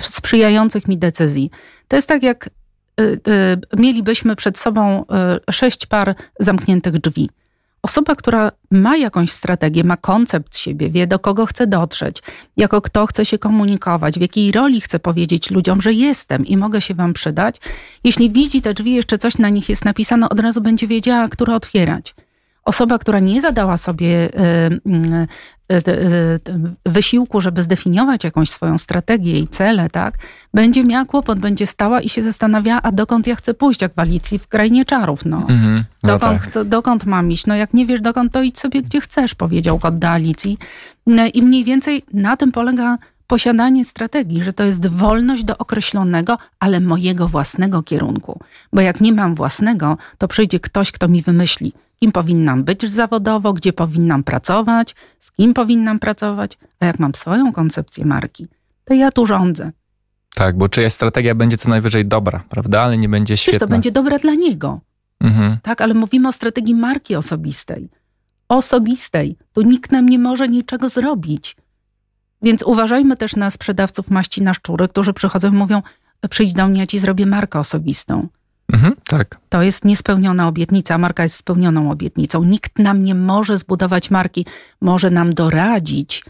[0.00, 1.50] sprzyjających mi decyzji.
[1.88, 3.20] To jest tak, jak y, y,
[3.76, 5.04] mielibyśmy przed sobą
[5.48, 7.30] y, sześć par zamkniętych drzwi.
[7.82, 12.22] Osoba, która ma jakąś strategię, ma koncept siebie, wie do kogo chce dotrzeć,
[12.56, 16.80] jako kto chce się komunikować, w jakiej roli chce powiedzieć ludziom, że jestem i mogę
[16.80, 17.56] się wam przydać.
[18.04, 21.54] Jeśli widzi te drzwi, jeszcze coś na nich jest napisane, od razu będzie wiedziała, które
[21.54, 22.14] otwierać.
[22.64, 24.28] Osoba, która nie zadała sobie
[25.72, 26.38] Y, y,
[26.86, 30.14] wysiłku, żeby zdefiniować jakąś swoją strategię i cele, tak,
[30.54, 33.98] będzie miała kłopot, będzie stała i się zastanawiała, a dokąd ja chcę pójść, jak w
[33.98, 35.40] Alicji w krainie czarów, no.
[35.40, 35.82] Mm-hmm.
[36.02, 36.64] no dokąd, tak.
[36.64, 37.46] dokąd mam iść?
[37.46, 40.58] No jak nie wiesz dokąd, to idź sobie gdzie chcesz, powiedział kot do Alicji.
[41.06, 42.98] No I mniej więcej na tym polega
[43.28, 48.40] posiadanie strategii, że to jest wolność do określonego, ale mojego własnego kierunku.
[48.72, 53.52] Bo jak nie mam własnego, to przyjdzie ktoś, kto mi wymyśli, kim powinnam być zawodowo,
[53.52, 56.58] gdzie powinnam pracować, z kim powinnam pracować.
[56.80, 58.46] A jak mam swoją koncepcję marki,
[58.84, 59.72] to ja tu rządzę.
[60.34, 62.82] Tak, bo czyjaś strategia będzie co najwyżej dobra, prawda?
[62.82, 63.52] Ale nie będzie świetna.
[63.52, 64.80] Wiesz, to będzie dobra dla niego.
[65.20, 65.58] Mhm.
[65.62, 67.88] Tak, ale mówimy o strategii marki osobistej.
[68.48, 69.36] Osobistej.
[69.52, 71.56] Tu nikt nam nie może niczego zrobić.
[72.42, 75.82] Więc uważajmy też na sprzedawców maści na szczury, którzy przychodzą i mówią:
[76.30, 78.28] przyjdź do mnie, ja ci zrobię markę osobistą.
[78.72, 79.38] Mhm, tak.
[79.48, 82.44] To jest niespełniona obietnica, a marka jest spełnioną obietnicą.
[82.44, 84.46] Nikt nam nie może zbudować marki,
[84.80, 86.24] może nam doradzić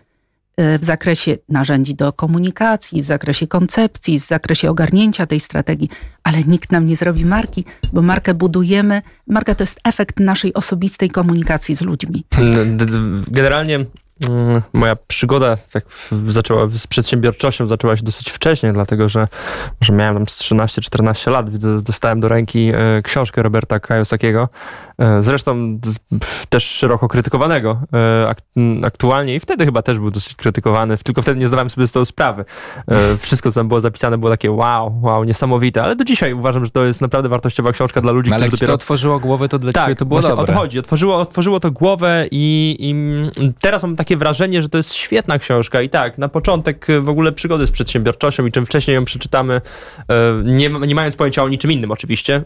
[0.57, 5.89] e, w zakresie narzędzi do komunikacji, w zakresie koncepcji, w zakresie ogarnięcia tej strategii,
[6.23, 9.03] ale nikt nam nie zrobi marki, bo markę budujemy.
[9.27, 12.25] Marka to jest efekt naszej osobistej komunikacji z ludźmi.
[13.29, 13.87] Generalnie Mm,
[14.73, 15.85] moja przygoda jak
[16.27, 19.29] zaczęła z przedsiębiorczością zaczęła się dosyć wcześnie, dlatego że,
[19.81, 24.49] że miałem tam 13-14 lat, widzę, dostałem do ręki e, książkę Roberta Kajosakiego,
[25.21, 25.81] zresztą
[26.49, 28.35] też szeroko krytykowanego e,
[28.85, 32.05] aktualnie i wtedy chyba też był dosyć krytykowany, tylko wtedy nie zdawałem sobie z tego
[32.05, 32.45] sprawy.
[33.19, 36.71] Wszystko, co tam było zapisane, było takie wow, wow, niesamowite, ale do dzisiaj uważam, że
[36.71, 38.73] to jest naprawdę wartościowa książka dla ludzi, no, ale którzy dopiero...
[38.73, 40.55] to otworzyło głowę, to dla tak, ciebie to było dobre.
[40.55, 45.39] odchodzi, otworzyło, otworzyło to głowę i, i teraz mam takie wrażenie, że to jest świetna
[45.39, 49.05] książka i tak, na początek e, w ogóle przygody z przedsiębiorczością i czym wcześniej ją
[49.05, 52.45] przeczytamy, e, nie, nie mając pojęcia o niczym innym oczywiście,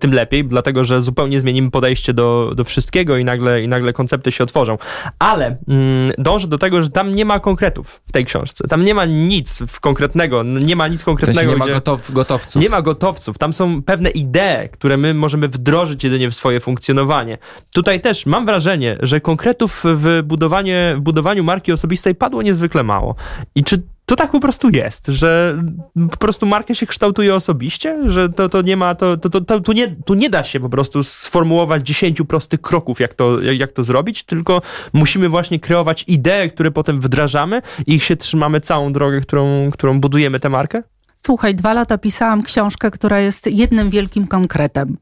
[0.00, 3.92] tym lepiej, dlatego że zupełnie zmienimy podejście podejście do, do wszystkiego i nagle, i nagle
[3.92, 4.78] koncepty się otworzą.
[5.18, 8.68] Ale mm, dążę do tego, że tam nie ma konkretów w tej książce.
[8.68, 11.40] Tam nie ma nic konkretnego, nie ma nic konkretnego.
[11.40, 12.62] W sensie nie ma gotow, gotowców.
[12.62, 13.38] Nie ma gotowców.
[13.38, 17.38] Tam są pewne idee, które my możemy wdrożyć jedynie w swoje funkcjonowanie.
[17.74, 23.14] Tutaj też mam wrażenie, że konkretów w, budowanie, w budowaniu marki osobistej padło niezwykle mało.
[23.54, 25.62] I czy to tak po prostu jest, że
[26.10, 29.72] po prostu markę się kształtuje osobiście, że to, to nie ma, to, to, to tu,
[29.72, 33.84] nie, tu nie da się po prostu sformułować dziesięciu prostych kroków, jak to, jak to
[33.84, 39.70] zrobić, tylko musimy właśnie kreować idee, które potem wdrażamy i się trzymamy całą drogę, którą,
[39.70, 40.82] którą budujemy tę markę?
[41.26, 44.96] Słuchaj, dwa lata pisałam książkę, która jest jednym wielkim konkretem.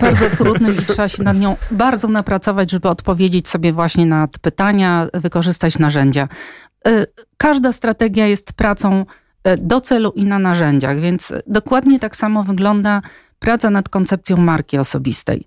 [0.00, 5.06] Bardzo trudnym i trzeba się nad nią bardzo napracować, żeby odpowiedzieć sobie właśnie na pytania,
[5.14, 6.28] wykorzystać narzędzia.
[6.86, 7.06] Y,
[7.36, 9.04] każda strategia jest pracą
[9.48, 13.02] y, do celu i na narzędziach, więc dokładnie tak samo wygląda
[13.38, 15.46] praca nad koncepcją marki osobistej.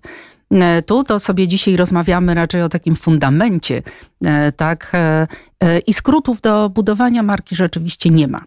[0.52, 3.82] Y, tu to sobie dzisiaj rozmawiamy raczej o takim fundamencie,
[4.56, 4.92] tak?
[5.86, 8.44] I skrótów do budowania marki rzeczywiście nie ma.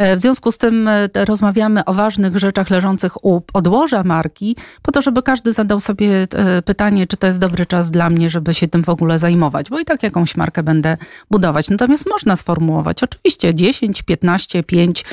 [0.00, 4.92] E, w związku z tym e, rozmawiamy o ważnych rzeczach leżących u podłoża marki, po
[4.92, 8.54] to, żeby każdy zadał sobie e, pytanie, czy to jest dobry czas dla mnie, żeby
[8.54, 10.96] się tym w ogóle zajmować, bo i tak jakąś markę będę
[11.30, 11.70] budować.
[11.70, 15.04] Natomiast można sformułować oczywiście 10, 15, 5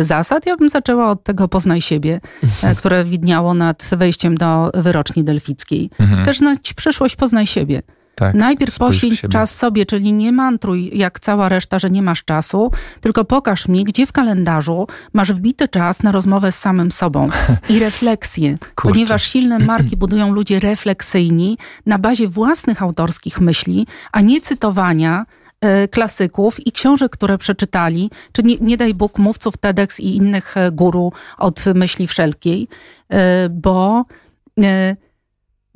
[0.00, 0.46] zasad.
[0.46, 2.20] Ja bym zaczęła od tego poznaj siebie,
[2.78, 5.90] które widniało nad wejściem do wyroczni delfickiej.
[5.98, 6.22] Mhm.
[6.22, 7.82] Chcesz znać przyszłość, poznaj siebie.
[8.18, 12.70] Tak, Najpierw poświęć czas sobie, czyli nie mantruj jak cała reszta, że nie masz czasu,
[13.00, 17.28] tylko pokaż mi, gdzie w kalendarzu masz wbity czas na rozmowę z samym sobą
[17.68, 24.40] i refleksję, ponieważ silne marki budują ludzie refleksyjni na bazie własnych autorskich myśli, a nie
[24.40, 25.26] cytowania
[25.60, 30.56] e, klasyków i książek, które przeczytali, czy nie, nie daj Bóg mówców TEDx i innych
[30.56, 32.68] e, guru od myśli wszelkiej,
[33.08, 34.04] e, bo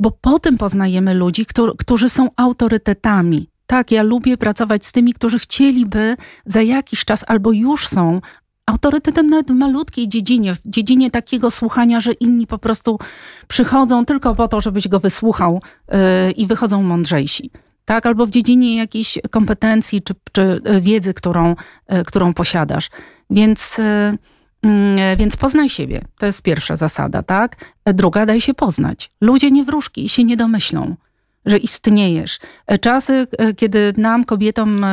[0.01, 1.47] bo potem poznajemy ludzi,
[1.79, 3.51] którzy są autorytetami.
[3.67, 8.21] Tak, ja lubię pracować z tymi, którzy chcieliby za jakiś czas albo już są
[8.67, 12.99] autorytetem nawet w malutkiej dziedzinie, w dziedzinie takiego słuchania, że inni po prostu
[13.49, 15.97] przychodzą tylko po to, żebyś go wysłuchał yy,
[16.31, 17.51] i wychodzą mądrzejsi.
[17.85, 21.57] Tak, albo w dziedzinie jakiejś kompetencji czy, czy wiedzy, którą,
[21.89, 22.91] yy, którą posiadasz.
[23.31, 23.79] Więc.
[23.79, 24.19] Yy,
[25.17, 26.05] więc poznaj siebie.
[26.19, 27.57] To jest pierwsza zasada, tak?
[27.85, 29.11] E, druga, daj się poznać.
[29.21, 30.97] Ludzie nie wróżki się nie domyślą,
[31.47, 32.39] że istniejesz.
[32.67, 34.87] E, czasy, kiedy nam, kobietom,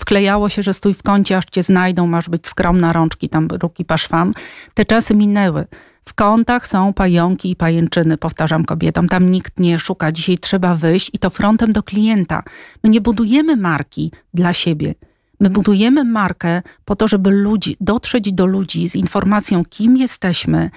[0.00, 3.84] wklejało się, że stój w kącie, aż cię znajdą, masz być skromna, rączki tam, ruki
[3.84, 4.34] paszwam,
[4.74, 5.66] te czasy minęły.
[6.08, 9.08] W kątach są pająki i pajęczyny, powtarzam kobietom.
[9.08, 10.12] Tam nikt nie szuka.
[10.12, 12.42] Dzisiaj trzeba wyjść i to frontem do klienta.
[12.84, 14.94] My nie budujemy marki dla siebie.
[15.40, 20.70] My budujemy markę po to, żeby ludzi, dotrzeć do ludzi z informacją, kim jesteśmy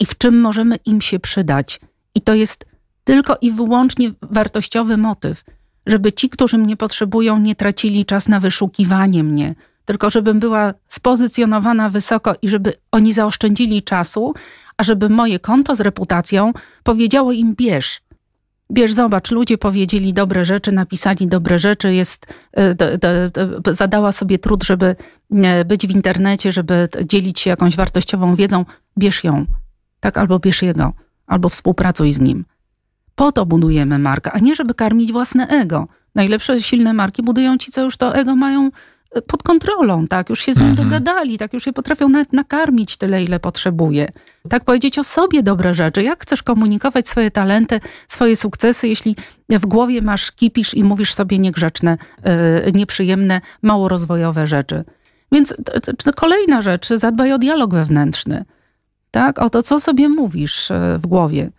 [0.00, 1.80] i w czym możemy im się przydać.
[2.14, 2.64] I to jest
[3.04, 5.44] tylko i wyłącznie wartościowy motyw,
[5.86, 9.54] żeby ci, którzy mnie potrzebują, nie tracili czas na wyszukiwanie mnie,
[9.84, 14.34] tylko żebym była spozycjonowana wysoko i żeby oni zaoszczędzili czasu,
[14.76, 16.52] a żeby moje konto z reputacją
[16.82, 18.00] powiedziało im bierz.
[18.72, 22.74] Bierz, zobacz, ludzie powiedzieli dobre rzeczy, napisali dobre rzeczy, jest, e,
[23.72, 24.96] zadała sobie trud, żeby
[25.30, 28.64] e, być w internecie, żeby dzielić się jakąś wartościową wiedzą.
[28.98, 29.46] Bierz ją,
[30.00, 30.92] tak, albo bierz jego,
[31.26, 32.44] albo współpracuj z nim.
[33.14, 35.88] Po to budujemy markę, a nie żeby karmić własne ego.
[36.14, 38.70] Najlepsze silne marki budują ci, co już to ego mają
[39.26, 40.30] pod kontrolą, tak?
[40.30, 40.88] Już się z nim mhm.
[40.88, 41.52] dogadali, tak?
[41.52, 44.12] Już je potrafią nawet nakarmić tyle, ile potrzebuje.
[44.48, 46.02] Tak powiedzieć o sobie dobre rzeczy.
[46.02, 49.16] Jak chcesz komunikować swoje talenty, swoje sukcesy, jeśli
[49.48, 51.98] w głowie masz kipisz i mówisz sobie niegrzeczne,
[52.64, 54.84] yy, nieprzyjemne, mało rozwojowe rzeczy.
[55.32, 55.54] Więc
[56.04, 58.44] to kolejna rzecz, zadbaj o dialog wewnętrzny.
[59.10, 59.38] Tak?
[59.38, 61.50] O to, co sobie mówisz y, w głowie.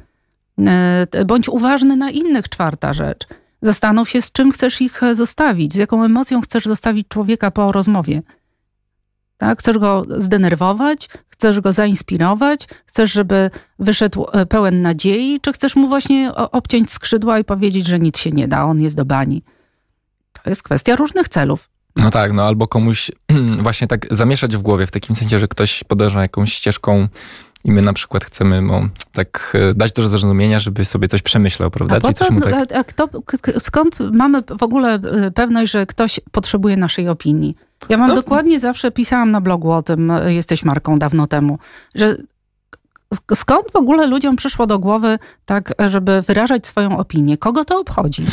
[0.57, 3.27] Yy, bądź uważny na innych, czwarta rzecz
[3.61, 7.71] Zastanów się, z czym chcesz ich e, zostawić, z jaką emocją chcesz zostawić człowieka po
[7.71, 8.21] rozmowie.
[9.37, 9.59] Tak?
[9.59, 15.87] Chcesz go zdenerwować, chcesz go zainspirować, chcesz, żeby wyszedł e, pełen nadziei, czy chcesz mu
[15.87, 19.43] właśnie obciąć skrzydła i powiedzieć, że nic się nie da, on jest do bani.
[20.43, 21.69] To jest kwestia różnych celów.
[21.95, 23.11] No tak, no albo komuś
[23.63, 27.07] właśnie tak zamieszać w głowie, w takim sensie, że ktoś podąża jakąś ścieżką
[27.65, 31.71] i my na przykład chcemy mu tak e, dać do zrozumienia, żeby sobie coś przemyślał,
[31.71, 31.95] prawda?
[31.95, 32.71] A, po co, tak...
[32.71, 33.09] a kto,
[33.59, 37.55] skąd mamy w ogóle e, pewność, że ktoś potrzebuje naszej opinii?
[37.89, 38.15] Ja mam no.
[38.15, 41.59] dokładnie zawsze pisałam na blogu o tym, e, jesteś marką dawno temu,
[41.95, 42.17] że
[43.35, 47.37] Skąd w ogóle ludziom przyszło do głowy tak, żeby wyrażać swoją opinię?
[47.37, 48.25] Kogo to obchodzi?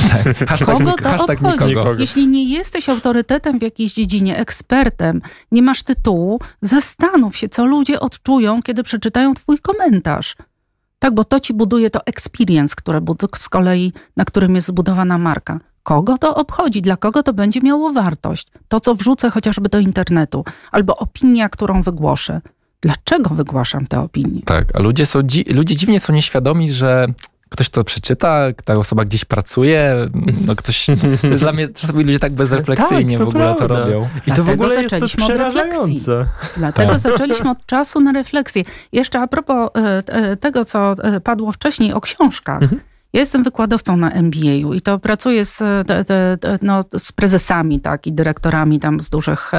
[0.49, 0.66] Tak.
[0.66, 1.66] Kogo to obchodzi?
[1.66, 1.95] Nikogo.
[1.99, 5.22] Jeśli nie jesteś autorytetem w jakiejś dziedzinie, ekspertem,
[5.53, 10.37] nie masz tytułu, zastanów się, co ludzie odczują, kiedy przeczytają twój komentarz.
[10.99, 13.01] Tak, bo to ci buduje to experience, które
[13.39, 15.61] z kolei, na którym jest zbudowana marka.
[15.83, 16.83] Kogo to obchodzi?
[16.83, 18.49] Dla kogo to będzie miało wartość?
[18.68, 22.41] To, co wrzucę chociażby do internetu, albo opinia, którą wygłoszę.
[22.81, 24.43] Dlaczego wygłaszam te opinie?
[24.45, 25.20] Tak, a ludzie, są,
[25.55, 27.07] ludzie dziwnie są nieświadomi, że
[27.49, 29.95] ktoś to przeczyta, ta osoba gdzieś pracuje,
[30.47, 30.87] no ktoś,
[31.20, 33.76] to jest dla mnie czasami ludzie tak bezrefleksyjnie tak, w ogóle prawda.
[33.76, 34.09] to robią.
[34.26, 36.26] I to w ogóle jest też przerażające.
[36.57, 37.01] Dlatego tak.
[37.01, 38.64] zaczęliśmy od czasu na refleksję.
[38.93, 42.62] Jeszcze a propos e, e, tego, co e, padło wcześniej o książkach.
[42.62, 42.81] Mhm.
[43.12, 45.62] Ja jestem wykładowcą na MBA-u i to pracuję z,
[46.62, 49.53] no, z prezesami tak, i dyrektorami tam z dużych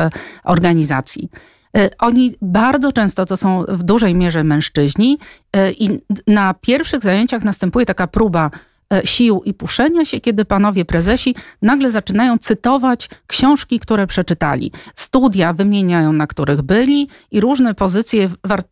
[0.44, 1.30] organizacji.
[1.78, 5.18] E, oni bardzo często to są w dużej mierze mężczyźni
[5.54, 8.52] e, i na pierwszych zajęciach następuje taka próba
[8.94, 14.72] e, sił i puszenia się, kiedy panowie prezesi nagle zaczynają cytować książki, które przeczytali.
[14.96, 18.30] Studia wymieniają, na których byli i różne pozycje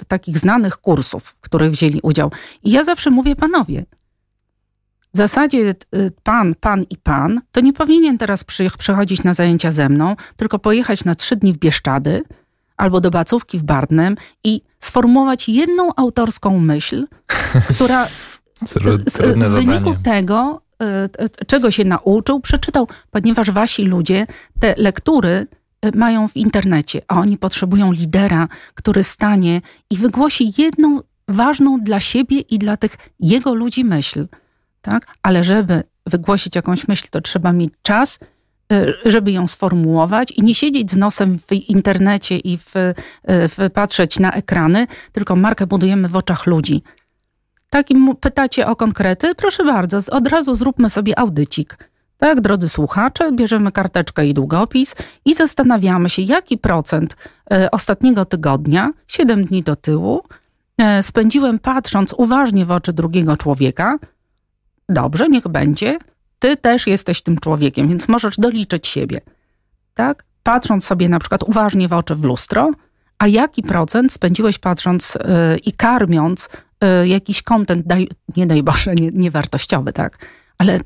[0.07, 2.31] takich znanych kursów, w których wzięli udział.
[2.63, 3.85] I ja zawsze mówię, panowie,
[5.13, 5.75] w zasadzie
[6.23, 8.43] pan, pan i pan to nie powinien teraz
[8.77, 12.23] przychodzić na zajęcia ze mną, tylko pojechać na trzy dni w Bieszczady,
[12.77, 17.07] albo do bacówki w Barnem i sformułować jedną autorską myśl,
[17.75, 21.09] która w wyniku tego, e,
[21.47, 24.27] czego się nauczył, przeczytał, ponieważ wasi ludzie
[24.59, 25.47] te lektury
[25.81, 31.99] e, mają w internecie, a oni potrzebują lidera, który stanie i wygłosi jedną ważną dla
[31.99, 34.27] siebie i dla tych jego ludzi myśl.
[34.81, 35.05] Tak?
[35.23, 38.19] Ale żeby wygłosić jakąś myśl, to trzeba mieć czas,
[39.05, 42.93] żeby ją sformułować i nie siedzieć z nosem w internecie i w, y,
[43.25, 46.83] w patrzeć na ekrany, tylko markę budujemy w oczach ludzi.
[47.69, 47.87] Tak,
[48.19, 49.35] pytacie o konkrety?
[49.35, 51.77] Proszę bardzo, od razu zróbmy sobie audycik.
[52.17, 54.95] Tak, drodzy słuchacze, bierzemy karteczkę i długopis
[55.25, 57.15] i zastanawiamy się, jaki procent
[57.53, 60.23] y, ostatniego tygodnia, 7 dni do tyłu,
[61.01, 63.99] spędziłem patrząc uważnie w oczy drugiego człowieka.
[64.89, 65.99] Dobrze, niech będzie
[66.39, 69.21] ty też jesteś tym człowiekiem, więc możesz doliczyć siebie.
[69.93, 70.23] Tak?
[70.43, 72.71] Patrząc sobie na przykład uważnie w oczy w lustro,
[73.19, 76.49] a jaki procent spędziłeś patrząc yy, i karmiąc
[76.81, 80.17] yy, jakiś kontent, daj, nie daj Boże, nie, niewartościowy, tak?
[80.57, 80.79] Ale,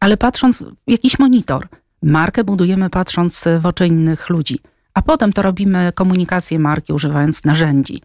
[0.00, 1.68] ale patrząc w jakiś monitor.
[2.02, 4.60] Markę budujemy patrząc w oczy innych ludzi,
[4.94, 8.02] a potem to robimy komunikację marki używając narzędzi.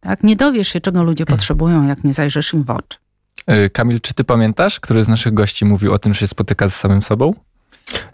[0.00, 0.24] Tak?
[0.24, 2.98] Nie dowiesz się, czego ludzie potrzebują, jak nie zajrzysz im w oczy.
[3.48, 6.68] E, Kamil, czy ty pamiętasz, który z naszych gości mówił o tym, że się spotyka
[6.68, 7.34] z samym sobą?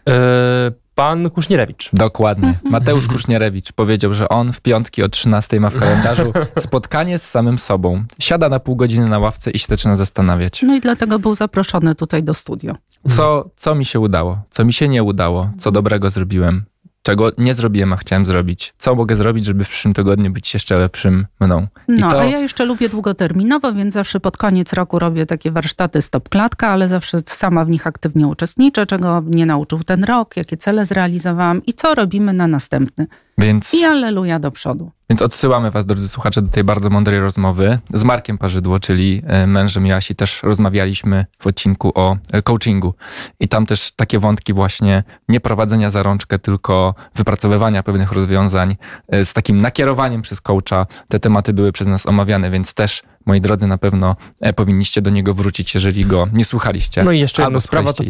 [0.08, 1.90] E, pan Kusznierewicz.
[1.92, 2.58] Dokładnie.
[2.64, 7.58] Mateusz Kusznierewicz powiedział, że on w piątki o 13 ma w kalendarzu spotkanie z samym
[7.58, 8.04] sobą.
[8.18, 10.62] Siada na pół godziny na ławce i się zaczyna zastanawiać.
[10.62, 12.74] No i dlatego był zaproszony tutaj do studio.
[13.08, 14.42] Co, co mi się udało?
[14.50, 15.50] Co mi się nie udało?
[15.58, 16.64] Co dobrego zrobiłem?
[17.04, 18.74] Czego nie zrobiłem, a chciałem zrobić.
[18.78, 21.66] Co mogę zrobić, żeby w przyszłym tygodniu być jeszcze lepszym mną?
[21.88, 22.20] no, to...
[22.20, 26.68] a ja jeszcze lubię długoterminowo, więc zawsze pod koniec roku robię takie warsztaty stop klatka,
[26.68, 31.66] ale zawsze sama w nich aktywnie uczestniczę, czego mnie nauczył ten rok, jakie cele zrealizowałam
[31.66, 33.06] i co robimy na następny.
[33.38, 33.74] Więc...
[33.74, 34.90] I alleluja do przodu.
[35.10, 39.46] Więc odsyłamy Was, drodzy słuchacze, do tej bardzo mądrej rozmowy z Markiem Parzydło, czyli e,
[39.46, 40.14] mężem Jasi.
[40.14, 42.94] Też rozmawialiśmy w odcinku o e, coachingu.
[43.40, 48.76] I tam też takie wątki właśnie nie prowadzenia za rączkę, tylko wypracowywania pewnych rozwiązań
[49.08, 50.86] e, z takim nakierowaniem przez coacha.
[51.08, 54.16] Te tematy były przez nas omawiane, więc też moi drodzy, na pewno
[54.56, 57.04] powinniście do niego wrócić, jeżeli go nie słuchaliście.
[57.04, 58.04] No i jeszcze jedna sprawa, to,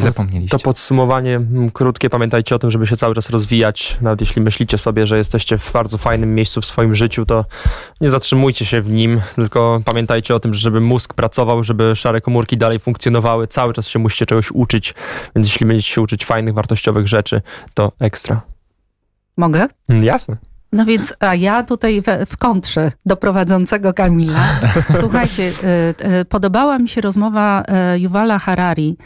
[0.49, 1.41] to podsumowanie
[1.73, 2.09] krótkie.
[2.09, 5.71] Pamiętajcie o tym, żeby się cały czas rozwijać, nawet jeśli myślicie sobie, że jesteście w
[5.71, 7.45] bardzo fajnym miejscu w swoim życiu, to
[8.01, 12.57] nie zatrzymujcie się w nim, tylko pamiętajcie o tym, żeby mózg pracował, żeby szare komórki
[12.57, 14.93] dalej funkcjonowały, cały czas się musicie czegoś uczyć,
[15.35, 17.41] więc jeśli będziecie się uczyć fajnych, wartościowych rzeczy,
[17.73, 18.41] to ekstra.
[19.37, 19.67] Mogę?
[19.89, 20.37] Mm, jasne.
[20.75, 24.39] No więc, a ja tutaj w, w kontrze do prowadzącego Kamila.
[25.01, 25.43] Słuchajcie,
[26.03, 27.63] y, y, podobała mi się rozmowa
[27.95, 28.97] y, Yuvala Harari.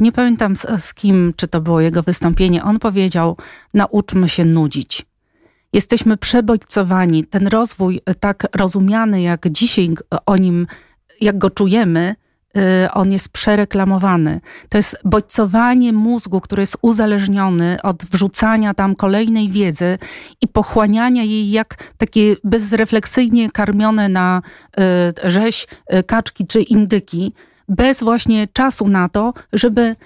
[0.00, 2.64] Nie pamiętam z, z kim, czy to było jego wystąpienie.
[2.64, 3.36] On powiedział:
[3.74, 5.06] Nauczmy się nudzić.
[5.72, 7.24] Jesteśmy przebodźcowani.
[7.24, 9.94] Ten rozwój, tak rozumiany, jak dzisiaj
[10.26, 10.66] o nim,
[11.20, 12.14] jak go czujemy,
[12.94, 14.40] on jest przereklamowany.
[14.68, 19.98] To jest bodźcowanie mózgu, który jest uzależniony od wrzucania tam kolejnej wiedzy
[20.40, 24.42] i pochłaniania jej jak takie bezrefleksyjnie karmione na
[25.24, 27.32] y, rzeź y, kaczki czy indyki,
[27.68, 29.96] bez właśnie czasu na to, żeby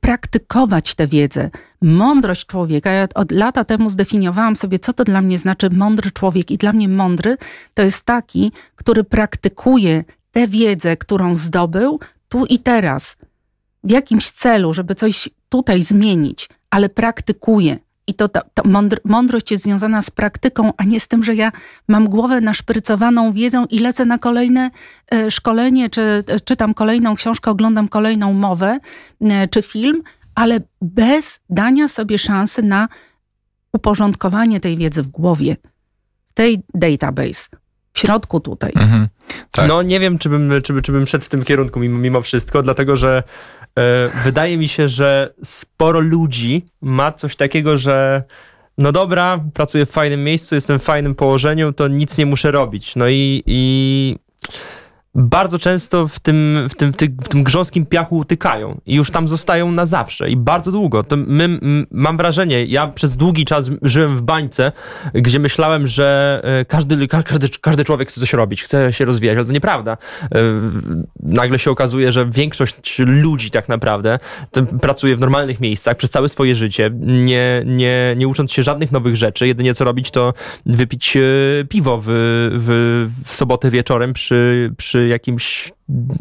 [0.00, 1.50] praktykować tę wiedzę.
[1.82, 6.50] Mądrość człowieka, ja od lata temu zdefiniowałam sobie, co to dla mnie znaczy mądry człowiek.
[6.50, 7.36] I dla mnie mądry
[7.74, 10.04] to jest taki, który praktykuje
[10.36, 13.16] tę wiedzę, którą zdobył tu i teraz,
[13.84, 19.64] w jakimś celu, żeby coś tutaj zmienić, ale praktykuje I to ta mądr, mądrość jest
[19.64, 21.52] związana z praktyką, a nie z tym, że ja
[21.88, 24.70] mam głowę naszprycowaną wiedzą i lecę na kolejne
[25.12, 28.78] e, szkolenie, czy e, czytam kolejną książkę, oglądam kolejną mowę,
[29.20, 30.02] e, czy film,
[30.34, 32.88] ale bez dania sobie szansy na
[33.72, 35.56] uporządkowanie tej wiedzy w głowie,
[36.26, 37.48] w tej database,
[37.92, 38.72] w środku tutaj.
[38.74, 39.08] Mhm.
[39.50, 39.68] Tak.
[39.68, 42.62] No nie wiem, czy bym, czy, czy bym szedł w tym kierunku mimo, mimo wszystko,
[42.62, 43.22] dlatego że
[43.78, 48.24] e, wydaje mi się, że sporo ludzi ma coś takiego, że
[48.78, 52.96] no dobra, pracuję w fajnym miejscu, jestem w fajnym położeniu, to nic nie muszę robić.
[52.96, 54.16] No i, i
[55.16, 59.10] bardzo często w tym, w, tym, w, tym, w tym grząskim piachu utykają i już
[59.10, 61.02] tam zostają na zawsze i bardzo długo.
[61.02, 64.72] To my, m, mam wrażenie, ja przez długi czas żyłem w bańce,
[65.14, 69.46] gdzie myślałem, że e, każdy, każdy, każdy człowiek chce coś robić, chce się rozwijać, ale
[69.46, 69.92] to nieprawda.
[69.92, 70.38] E,
[71.22, 74.18] nagle się okazuje, że większość ludzi tak naprawdę
[74.80, 79.16] pracuje w normalnych miejscach przez całe swoje życie, nie, nie, nie ucząc się żadnych nowych
[79.16, 79.46] rzeczy.
[79.46, 80.34] Jedynie co robić, to
[80.66, 81.20] wypić e,
[81.68, 82.06] piwo w,
[82.52, 85.72] w, w sobotę wieczorem przy, przy jakimś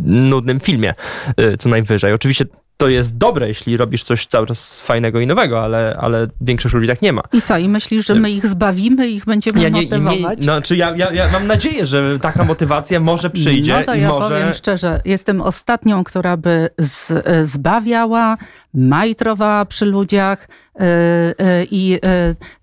[0.05, 0.93] nudnym filmie,
[1.39, 2.13] y, co najwyżej.
[2.13, 2.45] Oczywiście
[2.78, 6.88] to jest dobre, jeśli robisz coś cały czas fajnego i nowego, ale, ale większość ludzi
[6.88, 7.21] tak nie ma.
[7.34, 10.39] I co, i myślisz, że my ich zbawimy i ich będziemy ja nie, motywować?
[10.41, 13.73] Nie, no, czy ja, ja, ja mam nadzieję, że taka motywacja może przyjdzie.
[13.80, 14.30] No to ja może...
[14.30, 18.38] powiem szczerze, jestem ostatnią, która by z, e, zbawiała,
[18.73, 20.47] majtrowała przy ludziach
[20.80, 21.89] yy, yy, i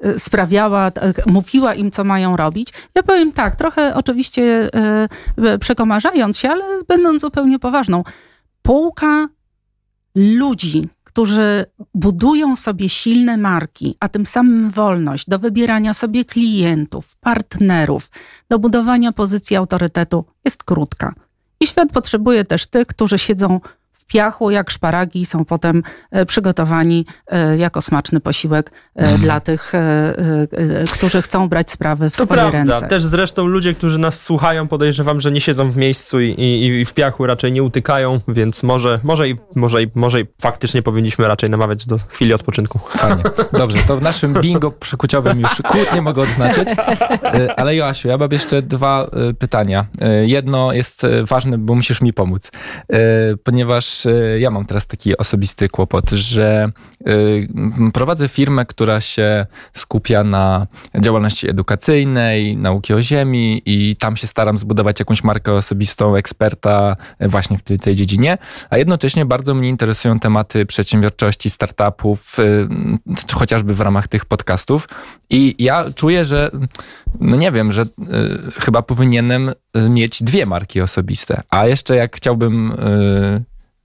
[0.05, 0.93] yy, sprawiała,
[1.27, 2.69] mówiła im, co mają robić.
[2.95, 4.71] Ja powiem tak, trochę oczywiście
[5.61, 8.05] przekomarzając się, ale będąc zupełnie poważną.
[8.63, 9.29] Półka
[10.15, 18.11] ludzi, którzy budują sobie silne marki, a tym samym wolność do wybierania sobie klientów, partnerów,
[18.49, 21.15] do budowania pozycji autorytetu jest krótka.
[21.61, 23.61] I świat potrzebuje też tych, którzy siedzą
[24.13, 29.21] piachu, jak szparagi, są potem e, przygotowani e, jako smaczny posiłek mm.
[29.21, 29.73] dla tych,
[30.93, 32.59] którzy chcą brać sprawy w to swoje prawda.
[32.59, 32.89] ręce.
[32.89, 36.85] Też zresztą ludzie, którzy nas słuchają, podejrzewam, że nie siedzą w miejscu i, i, i
[36.85, 41.29] w piachu raczej nie utykają, więc może, może, i, może, i, może i faktycznie powinniśmy
[41.29, 42.81] raczej namawiać do chwili odpoczynku.
[42.89, 43.23] Fajnie.
[43.53, 46.69] Dobrze, to w naszym bingo przekuciowym już kłótnie mogę odznaczyć.
[47.57, 49.87] Ale Joasiu, ja mam jeszcze dwa pytania.
[50.23, 52.51] Jedno jest ważne, bo musisz mi pomóc,
[53.45, 56.71] ponieważ Y, ja mam teraz taki osobisty kłopot, że
[57.09, 57.49] y,
[57.93, 60.67] prowadzę firmę, która się skupia na
[61.01, 67.59] działalności edukacyjnej, nauki o ziemi i tam się staram zbudować jakąś markę osobistą eksperta właśnie
[67.59, 68.39] w tej, tej dziedzinie,
[68.71, 72.37] a jednocześnie bardzo mnie interesują tematy przedsiębiorczości, startupów,
[73.35, 74.89] chociażby w ramach tych podcastów.
[75.31, 76.51] I ja czuję, że
[77.21, 77.87] no nie wiem, że
[78.61, 79.51] chyba powinienem
[79.89, 82.73] mieć dwie marki osobiste, a jeszcze jak chciałbym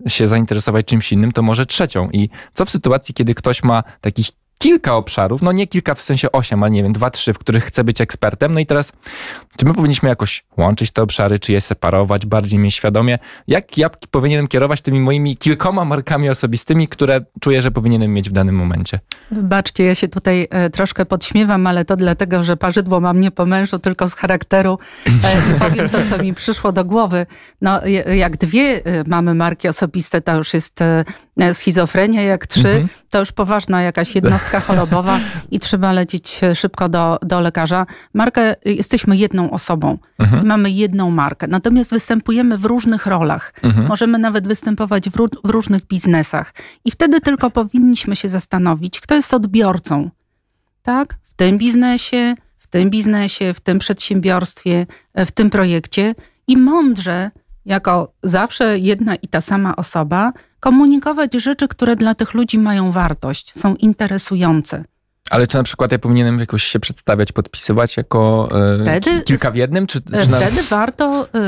[0.08, 2.10] się zainteresować czymś innym, to może trzecią.
[2.10, 4.28] I co w sytuacji, kiedy ktoś ma takich
[4.58, 7.66] kilka obszarów, no nie kilka w sensie osiem, ale nie wiem, dwa, trzy, w których
[7.66, 8.54] chce być ekspertem.
[8.54, 8.92] No i teraz,
[9.58, 13.20] czy my powinniśmy jakoś łączyć te obszary, czy je separować, bardziej mieć świadomie?
[13.48, 18.34] Jak ja powinienem kierować tymi moimi kilkoma markami osobistymi, które czuję, że powinienem mieć w
[18.34, 19.00] danym momencie?
[19.32, 23.46] Wybaczcie, ja się tutaj e, troszkę podśmiewam, ale to dlatego, że parzydło mam nie po
[23.46, 27.26] mężu, tylko z charakteru e, i powiem to, co mi przyszło do głowy.
[27.62, 27.82] No,
[28.16, 30.80] jak dwie e, mamy marki osobiste, to już jest
[31.54, 32.88] schizofrenia, jak trzy, mhm.
[33.10, 35.20] to już poważna jakaś jednostka chorobowa
[35.52, 37.86] i trzeba lecieć szybko do, do lekarza.
[38.14, 39.98] Markę, jesteśmy jedną osobą.
[40.20, 40.48] Mhm.
[40.48, 41.48] Mamy jedną markę.
[41.48, 43.54] Natomiast występujemy w różnych rolach.
[43.64, 43.88] Mhm.
[43.88, 45.14] Możemy nawet występować w,
[45.44, 46.54] w różnych biznesach.
[46.86, 50.10] I wtedy tylko powinniśmy się zastanowić, kto jest odbiorcą.
[50.84, 51.16] Tak?
[51.24, 54.86] W tym biznesie, w tym biznesie, w tym przedsiębiorstwie,
[55.16, 56.16] w tym projekcie
[56.48, 57.32] i mądrze,
[57.68, 63.60] jako zawsze jedna i ta sama osoba, komunikować rzeczy, które dla tych ludzi mają wartość,
[63.60, 64.84] są interesujące.
[65.30, 68.50] Ale czy na przykład ja powinienem jakoś się przedstawiać, podpisywać jako
[68.82, 69.88] e, wtedy, kilka w jednym?
[69.88, 70.62] Czy, czy wtedy na...
[70.70, 71.40] warto e,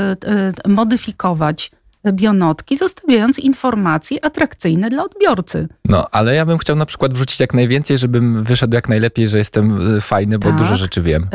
[0.66, 1.70] e, modyfikować
[2.12, 5.68] bionotki, zostawiając informacje atrakcyjne dla odbiorcy.
[5.84, 9.38] No, ale ja bym chciał na przykład wrzucić jak najwięcej, żebym wyszedł jak najlepiej, że
[9.38, 10.58] jestem fajny, bo tak.
[10.58, 11.28] dużo rzeczy wiem.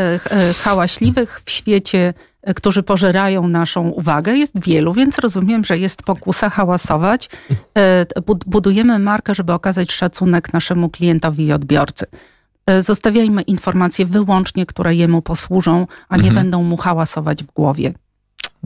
[0.63, 2.13] Hałaśliwych w świecie
[2.53, 7.29] którzy pożerają naszą uwagę, jest wielu, więc rozumiem, że jest pokusa hałasować.
[8.45, 12.05] Budujemy markę, żeby okazać szacunek naszemu klientowi i odbiorcy.
[12.65, 16.35] E, zostawiajmy informacje wyłącznie, które jemu posłużą, a nie mhm.
[16.35, 17.93] będą mu hałasować w głowie.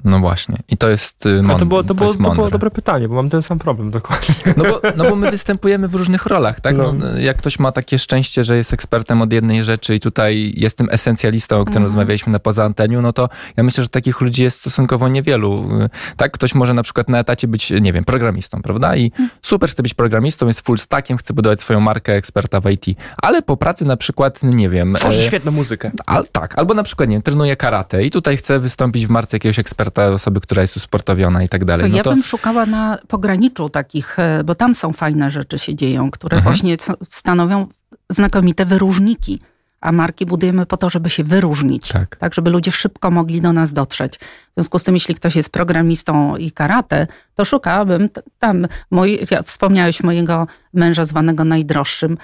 [0.03, 0.57] No właśnie.
[0.69, 1.55] I to jest y, mądre.
[1.55, 3.59] A to było, to, to było, jest to było dobre pytanie, bo mam ten sam
[3.59, 4.35] problem dokładnie.
[4.57, 6.77] No bo, no bo my występujemy w różnych rolach, tak?
[6.77, 7.17] No, No.
[7.17, 10.87] jak ktoś ma takie szczęście, że jest ekspertem od jednej rzeczy i tutaj jest tym
[10.91, 11.83] esencjalistą, o którym Mhm.
[11.83, 15.69] rozmawialiśmy na poza anteniu, no to ja myślę, że takich ludzi jest stosunkowo niewielu.
[16.17, 16.31] Tak?
[16.31, 18.95] Ktoś może na przykład na etacie być, nie wiem, programistą, prawda?
[18.95, 22.85] I super chce być programistą, jest full stackiem, chce budować swoją markę eksperta w IT,
[23.17, 24.93] ale po pracy na przykład, nie wiem...
[24.97, 25.91] Tworzy e, świetną muzykę.
[26.05, 29.35] Al, tak, albo na przykład, nie wiem, trenuje karate i tutaj chce wystąpić w marce
[29.37, 31.89] jakiegoś eksperta, osoby, która jest usportowiona i tak Co, dalej.
[31.91, 35.75] No ja to, bym szukała na pograniczu takich, e, bo tam są fajne rzeczy się
[35.75, 36.53] dzieją, które Mhm.
[36.53, 37.67] właśnie co- stanowią
[38.09, 39.39] znakomite wyróżniki.
[39.81, 41.87] A marki budujemy po to, żeby się wyróżnić.
[41.87, 42.15] tak.
[42.15, 44.19] tak, żeby ludzie szybko mogli do nas dotrzeć.
[44.51, 48.09] W związku z tym, jeśli ktoś jest programistą i karate, to szukałabym
[48.39, 52.17] tam, moi, ja, wspomniałeś mojego męża zwanego najdroższym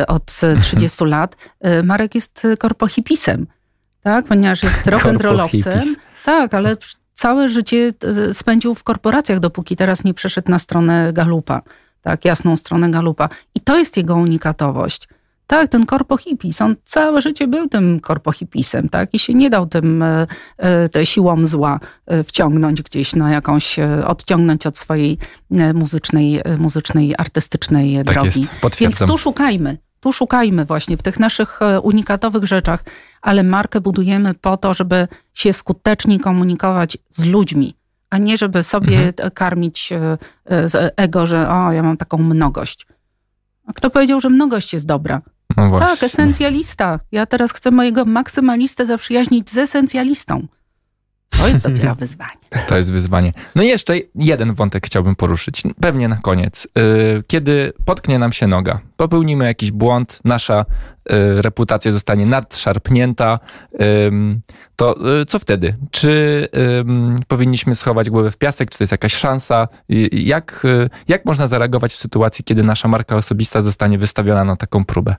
[0.00, 1.36] y, od y, 30 lat.
[1.66, 3.46] Y, Marek jest korpohipisem,
[4.02, 5.80] tak, ponieważ jest rock'n'rollowcem.
[6.24, 6.76] Tak, ale
[7.16, 7.92] całe życie
[8.28, 11.62] y, spędził w korporacjach, dopóki teraz nie przeszedł na stronę Galupa,
[12.02, 13.28] tak, jasną stronę Galupa.
[13.54, 15.08] I to jest jego unikatowość.
[15.46, 20.02] Tak, ten korpohipis, on całe życie był tym korpohipisem, tak, i się nie dał tym
[20.02, 20.26] e,
[20.58, 25.18] e, te siłą zła e, wciągnąć gdzieś na jakąś, e, odciągnąć od swojej
[25.50, 28.40] e, muzycznej, e, muzycznej artystycznej Tak drogi.
[28.40, 28.50] jest,
[28.80, 32.84] Więc tu szukajmy, tu szukajmy właśnie w tych naszych e, unikatowych rzeczach,
[33.22, 37.74] ale markę budujemy po to, żeby się skuteczniej komunikować z ludźmi,
[38.10, 39.30] a nie żeby sobie Mhm.
[39.30, 40.18] karmić e,
[40.50, 42.86] e, ego, że o, ja mam taką mnogość.
[43.66, 45.22] A kto powiedział, że mnogość jest dobra?
[45.56, 45.78] No.
[45.78, 47.00] Tak, esencjalista.
[47.12, 50.46] Ja teraz chcę mojego maksymalistę zaprzyjaźnić z esencjalistą.
[51.30, 52.36] To jest dopiero wyzwanie.
[52.68, 53.32] To jest wyzwanie.
[53.54, 56.68] No i jeszcze jeden wątek chciałbym poruszyć, pewnie na koniec.
[56.76, 60.64] Yy, Kiedy potknie nam się noga, popełnimy jakiś błąd, nasza
[61.10, 63.38] yy, reputacja zostanie nadszarpnięta,
[64.76, 65.76] to yy, co wtedy?
[65.90, 66.46] Czy
[67.28, 69.68] powinniśmy schować głowę w piasek, czy to jest jakaś szansa?
[70.12, 70.66] Jak,
[71.08, 75.16] jak można zareagować w sytuacji, kiedy nasza marka osobista zostanie wystawiona na taką próbę?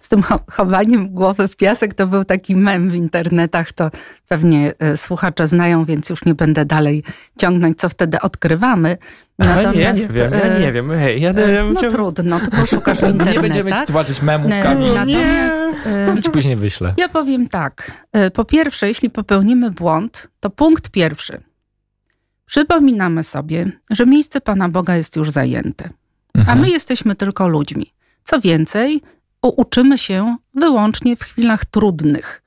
[0.00, 3.90] Z tym cho- chowaniem głowy w piasek to był taki mem w internetach, to
[4.28, 7.02] pewnie e, słuchacze znają, więc już nie będę dalej
[7.38, 8.96] ciągnąć, co wtedy odkrywamy.
[9.38, 10.90] Nie, ja nie wiem, ja e, nie wiem.
[10.90, 13.34] Hej, ja, ja, ja, No ja, trudno, to poszukasz w internetach.
[13.36, 14.94] Nie będziemy ci tłumaczyć memów, E, Kamil.
[14.94, 16.94] Natomiast e, I ci później wyślę.
[16.96, 17.92] ja powiem tak.
[18.12, 21.40] E, Po pierwsze, jeśli popełnimy błąd, to punkt pierwszy.
[22.46, 25.90] Przypominamy sobie, że miejsce Pana Boga jest już zajęte,
[26.34, 26.60] a Mhm.
[26.60, 27.92] my jesteśmy tylko ludźmi.
[28.24, 29.02] Co więcej,
[29.48, 32.42] uczymy się wyłącznie w chwilach trudnych.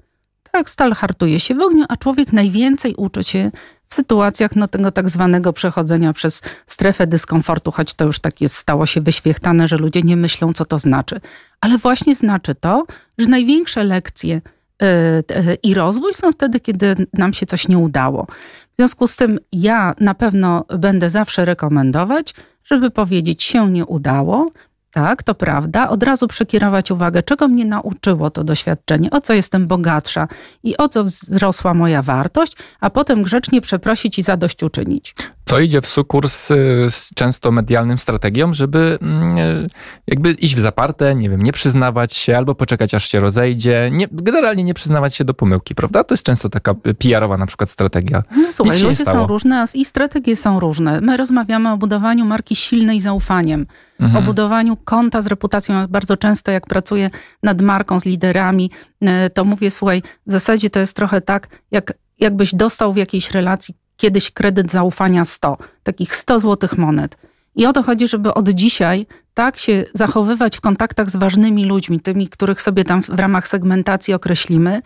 [0.51, 3.51] Tak, stal hartuje się w ogniu, a człowiek najwięcej uczy się
[3.89, 8.55] w sytuacjach no, tego tak zwanego przechodzenia przez strefę dyskomfortu, choć to już tak jest,
[8.55, 11.21] stało się wyświechtane, że ludzie nie myślą, co to znaczy.
[11.61, 12.85] Ale właśnie znaczy to,
[13.17, 14.41] że największe lekcje
[14.83, 18.27] y, i rozwój są wtedy, kiedy nam się coś nie udało.
[18.73, 22.33] W związku z tym ja na pewno będę zawsze rekomendować,
[22.63, 24.51] żeby powiedzieć się nie udało,
[24.95, 29.67] tak, to prawda, od razu przekierować uwagę, czego mnie nauczyło to doświadczenie, o co jestem
[29.67, 30.27] bogatsza
[30.63, 35.15] i o co wzrosła moja wartość, a potem grzecznie przeprosić i zadośćuczynić.
[35.45, 36.55] Co idzie w sukurs y,
[36.89, 39.67] z często medialnym strategiom, żeby mm, y,
[40.07, 44.07] jakby iść w zaparte, nie wiem, nie przyznawać się albo poczekać aż się rozejdzie, nie,
[44.11, 46.03] generalnie nie przyznawać się do pomyłki, prawda?
[46.03, 48.23] To jest często taka PR-owa na przykład strategia.
[48.37, 51.01] No słuchaj, ludzie są różne i strategie są różne.
[51.01, 53.65] My rozmawiamy o budowaniu marki silnej zaufaniem,
[53.99, 54.23] Mhm.
[54.23, 55.87] o budowaniu konta z reputacją.
[55.87, 57.09] Bardzo często jak pracuję
[57.43, 58.71] nad marką z liderami,
[59.01, 63.31] e, to mówię, słuchaj, w zasadzie to jest trochę tak, jak, jakbyś dostał w jakiejś
[63.31, 67.17] relacji kiedyś kredyt zaufania 100, takich 100 złotych monet.
[67.55, 71.99] I o to chodzi, żeby od dzisiaj tak się zachowywać w kontaktach z ważnymi ludźmi,
[71.99, 74.81] tymi, których sobie tam w w ramach segmentacji określimy,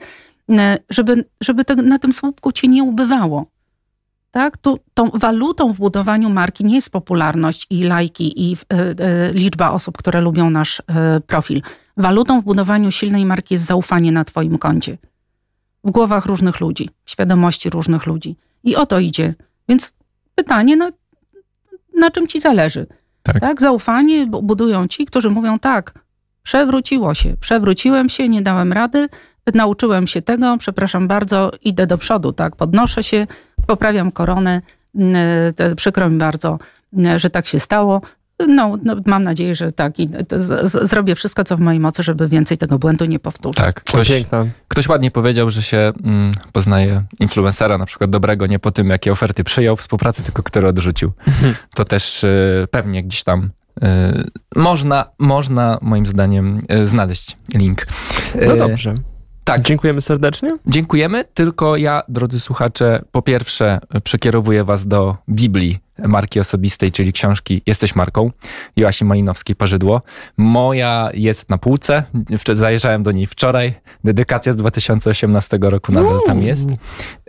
[0.50, 3.46] e, żeby, żeby te, na tym słupku cię nie ubywało.
[4.32, 4.58] Tak?
[4.58, 9.72] Tu, tą walutą w budowaniu marki nie jest popularność i lajki i e, e, liczba
[9.72, 11.62] osób, które lubią nasz e, profil.
[11.98, 14.98] Walutą w budowaniu silnej marki jest zaufanie na Twoim koncie.
[15.84, 18.36] W głowach różnych ludzi, w świadomości różnych ludzi.
[18.64, 19.36] I o to idzie.
[19.70, 19.94] Więc
[20.36, 20.92] pytanie, no,
[21.98, 22.88] na czym Ci zależy?
[23.24, 23.62] Tak.
[23.62, 25.94] Zaufanie bu- budują ci, którzy mówią tak,
[26.44, 29.10] przewróciło się, przewróciłem się, nie dałem rady,
[29.54, 33.28] nauczyłem się tego, przepraszam bardzo, idę do przodu, tak, podnoszę się,
[33.68, 34.62] poprawiam koronę,
[35.76, 36.60] przykro mi bardzo,
[37.18, 38.02] że tak się stało.
[38.48, 41.80] No, no mam nadzieję, że tak i to z, z, zrobię wszystko, co w mojej
[41.80, 43.58] mocy, żeby więcej tego błędu nie powtórzyć.
[43.58, 44.12] Tak, To ktoś,
[44.68, 49.12] ktoś ładnie powiedział, że się mm, poznaje influencera na przykład dobrego nie po tym, jakie
[49.12, 51.12] oferty przyjął w współpracy, tylko które odrzucił.
[51.76, 53.50] To też y, pewnie gdzieś tam
[53.84, 53.88] y,
[54.56, 57.88] można, można moim zdaniem y, znaleźć link.
[58.36, 58.96] No Y, dobrze.
[59.50, 59.62] Tak.
[59.62, 60.58] Dziękujemy serdecznie.
[60.68, 67.62] Dziękujemy, tylko ja, drodzy słuchacze, po pierwsze przekierowuję was do Biblii marki osobistej, czyli książki
[67.66, 68.32] Jesteś marką
[68.76, 70.02] Joasi Malinowskiej Parzydło.
[70.38, 72.04] Moja jest na półce,
[72.54, 73.74] zajrzałem do niej wczoraj,
[74.04, 76.70] dedykacja z 2018 roku nadal tam jest,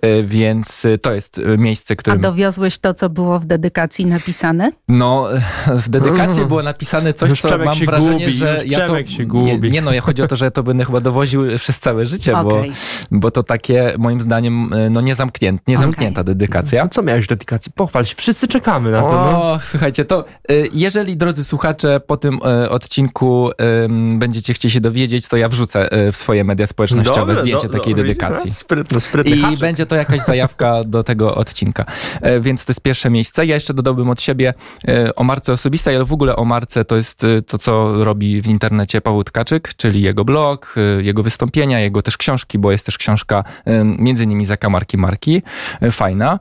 [0.03, 2.17] e, więc to jest miejsce, które...
[2.17, 4.71] A dowiozłeś to, co było w dedykacji napisane?
[4.89, 5.29] No,
[5.67, 9.07] w dedykacji było napisane coś, Już co mam się wrażenie, gubi, że już ja to...
[9.07, 9.51] Się gubi.
[9.51, 12.33] Nie, nie no, chodzi o to, że ja to będę chyba dowoził przez całe życie,
[12.33, 12.73] bo, Okej.
[13.11, 16.83] bo to takie moim zdaniem no niezamknięte, niezamknięta dedykacja.
[16.83, 17.73] A co miałeś w dedykacji?
[17.73, 19.11] Pochwal się, wszyscy czekamy na to.
[19.13, 19.43] No.
[19.53, 22.35] O, słuchajcie, to y, jeżeli, drodzy słuchacze, po tym
[22.65, 23.51] y, odcinku
[24.19, 27.73] będziecie chcieli się dowiedzieć, to ja wrzucę y, w swoje media społecznościowe Dobre, zdjęcie do-
[27.79, 28.51] takiej do- dedykacji.
[28.51, 29.61] Sprytny, sprytny I haczyk.
[29.61, 31.85] będzie to jakaś zajawka do tego odcinka.
[32.23, 33.47] E, Więc to jest pierwsze miejsce.
[33.47, 34.55] Ja jeszcze dodałbym od siebie
[34.89, 38.49] e, o marce osobistej, ale w ogóle o marce to jest to, co robi w
[38.49, 43.45] internecie Paweł Tkaczyk, czyli jego blog, jego wystąpienia, jego też książki, bo jest też książka
[43.99, 45.43] między innymi Zakamarki Marki.
[45.81, 46.39] E, Fajna.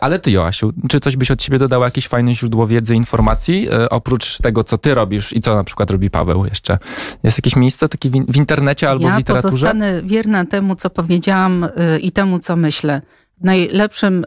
[0.00, 3.88] Ale ty, Joasiu, czy coś byś od siebie dodała, jakieś fajne źródło wiedzy, informacji, e,
[3.88, 6.78] oprócz tego, co ty robisz i co na przykład robi Paweł jeszcze?
[7.22, 9.50] Jest jakieś miejsce takie w internecie albo ja w literaturze?
[9.50, 13.02] pozostanę wierna temu, co powiedziałam y, i temu, co myślę.
[13.40, 14.24] Najlepszym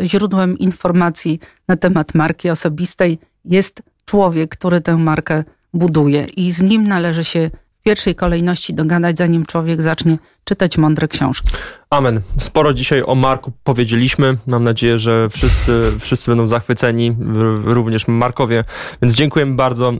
[0.00, 5.44] y, źródłem informacji na temat marki osobistej jest człowiek, który tę markę
[5.74, 7.50] buduje i z nim należy się
[7.84, 11.48] pierwszej kolejności dogadać, zanim człowiek zacznie czytać mądre książki.
[11.90, 12.20] Amen.
[12.38, 14.36] Sporo dzisiaj o Marku powiedzieliśmy.
[14.46, 17.16] Mam nadzieję, że wszyscy, wszyscy będą zachwyceni,
[17.64, 18.64] również Markowie.
[19.02, 19.90] Więc dziękujemy bardzo.
[19.90, 19.94] E,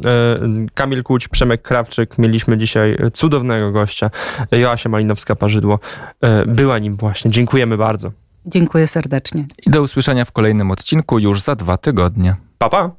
[0.74, 2.18] Kamil Kuć, Przemek Krawczyk.
[2.18, 4.11] Mieliśmy dzisiaj cudownego gościa.
[4.51, 5.78] Joasia Malinowska-Parzydło.
[6.20, 7.30] E, Była nim właśnie.
[7.30, 8.12] Dziękujemy bardzo.
[8.47, 9.47] Dziękuję serdecznie.
[9.66, 12.37] I do usłyszenia w kolejnym odcinku już za dwa tygodnie.
[12.59, 12.91] Pa, pa.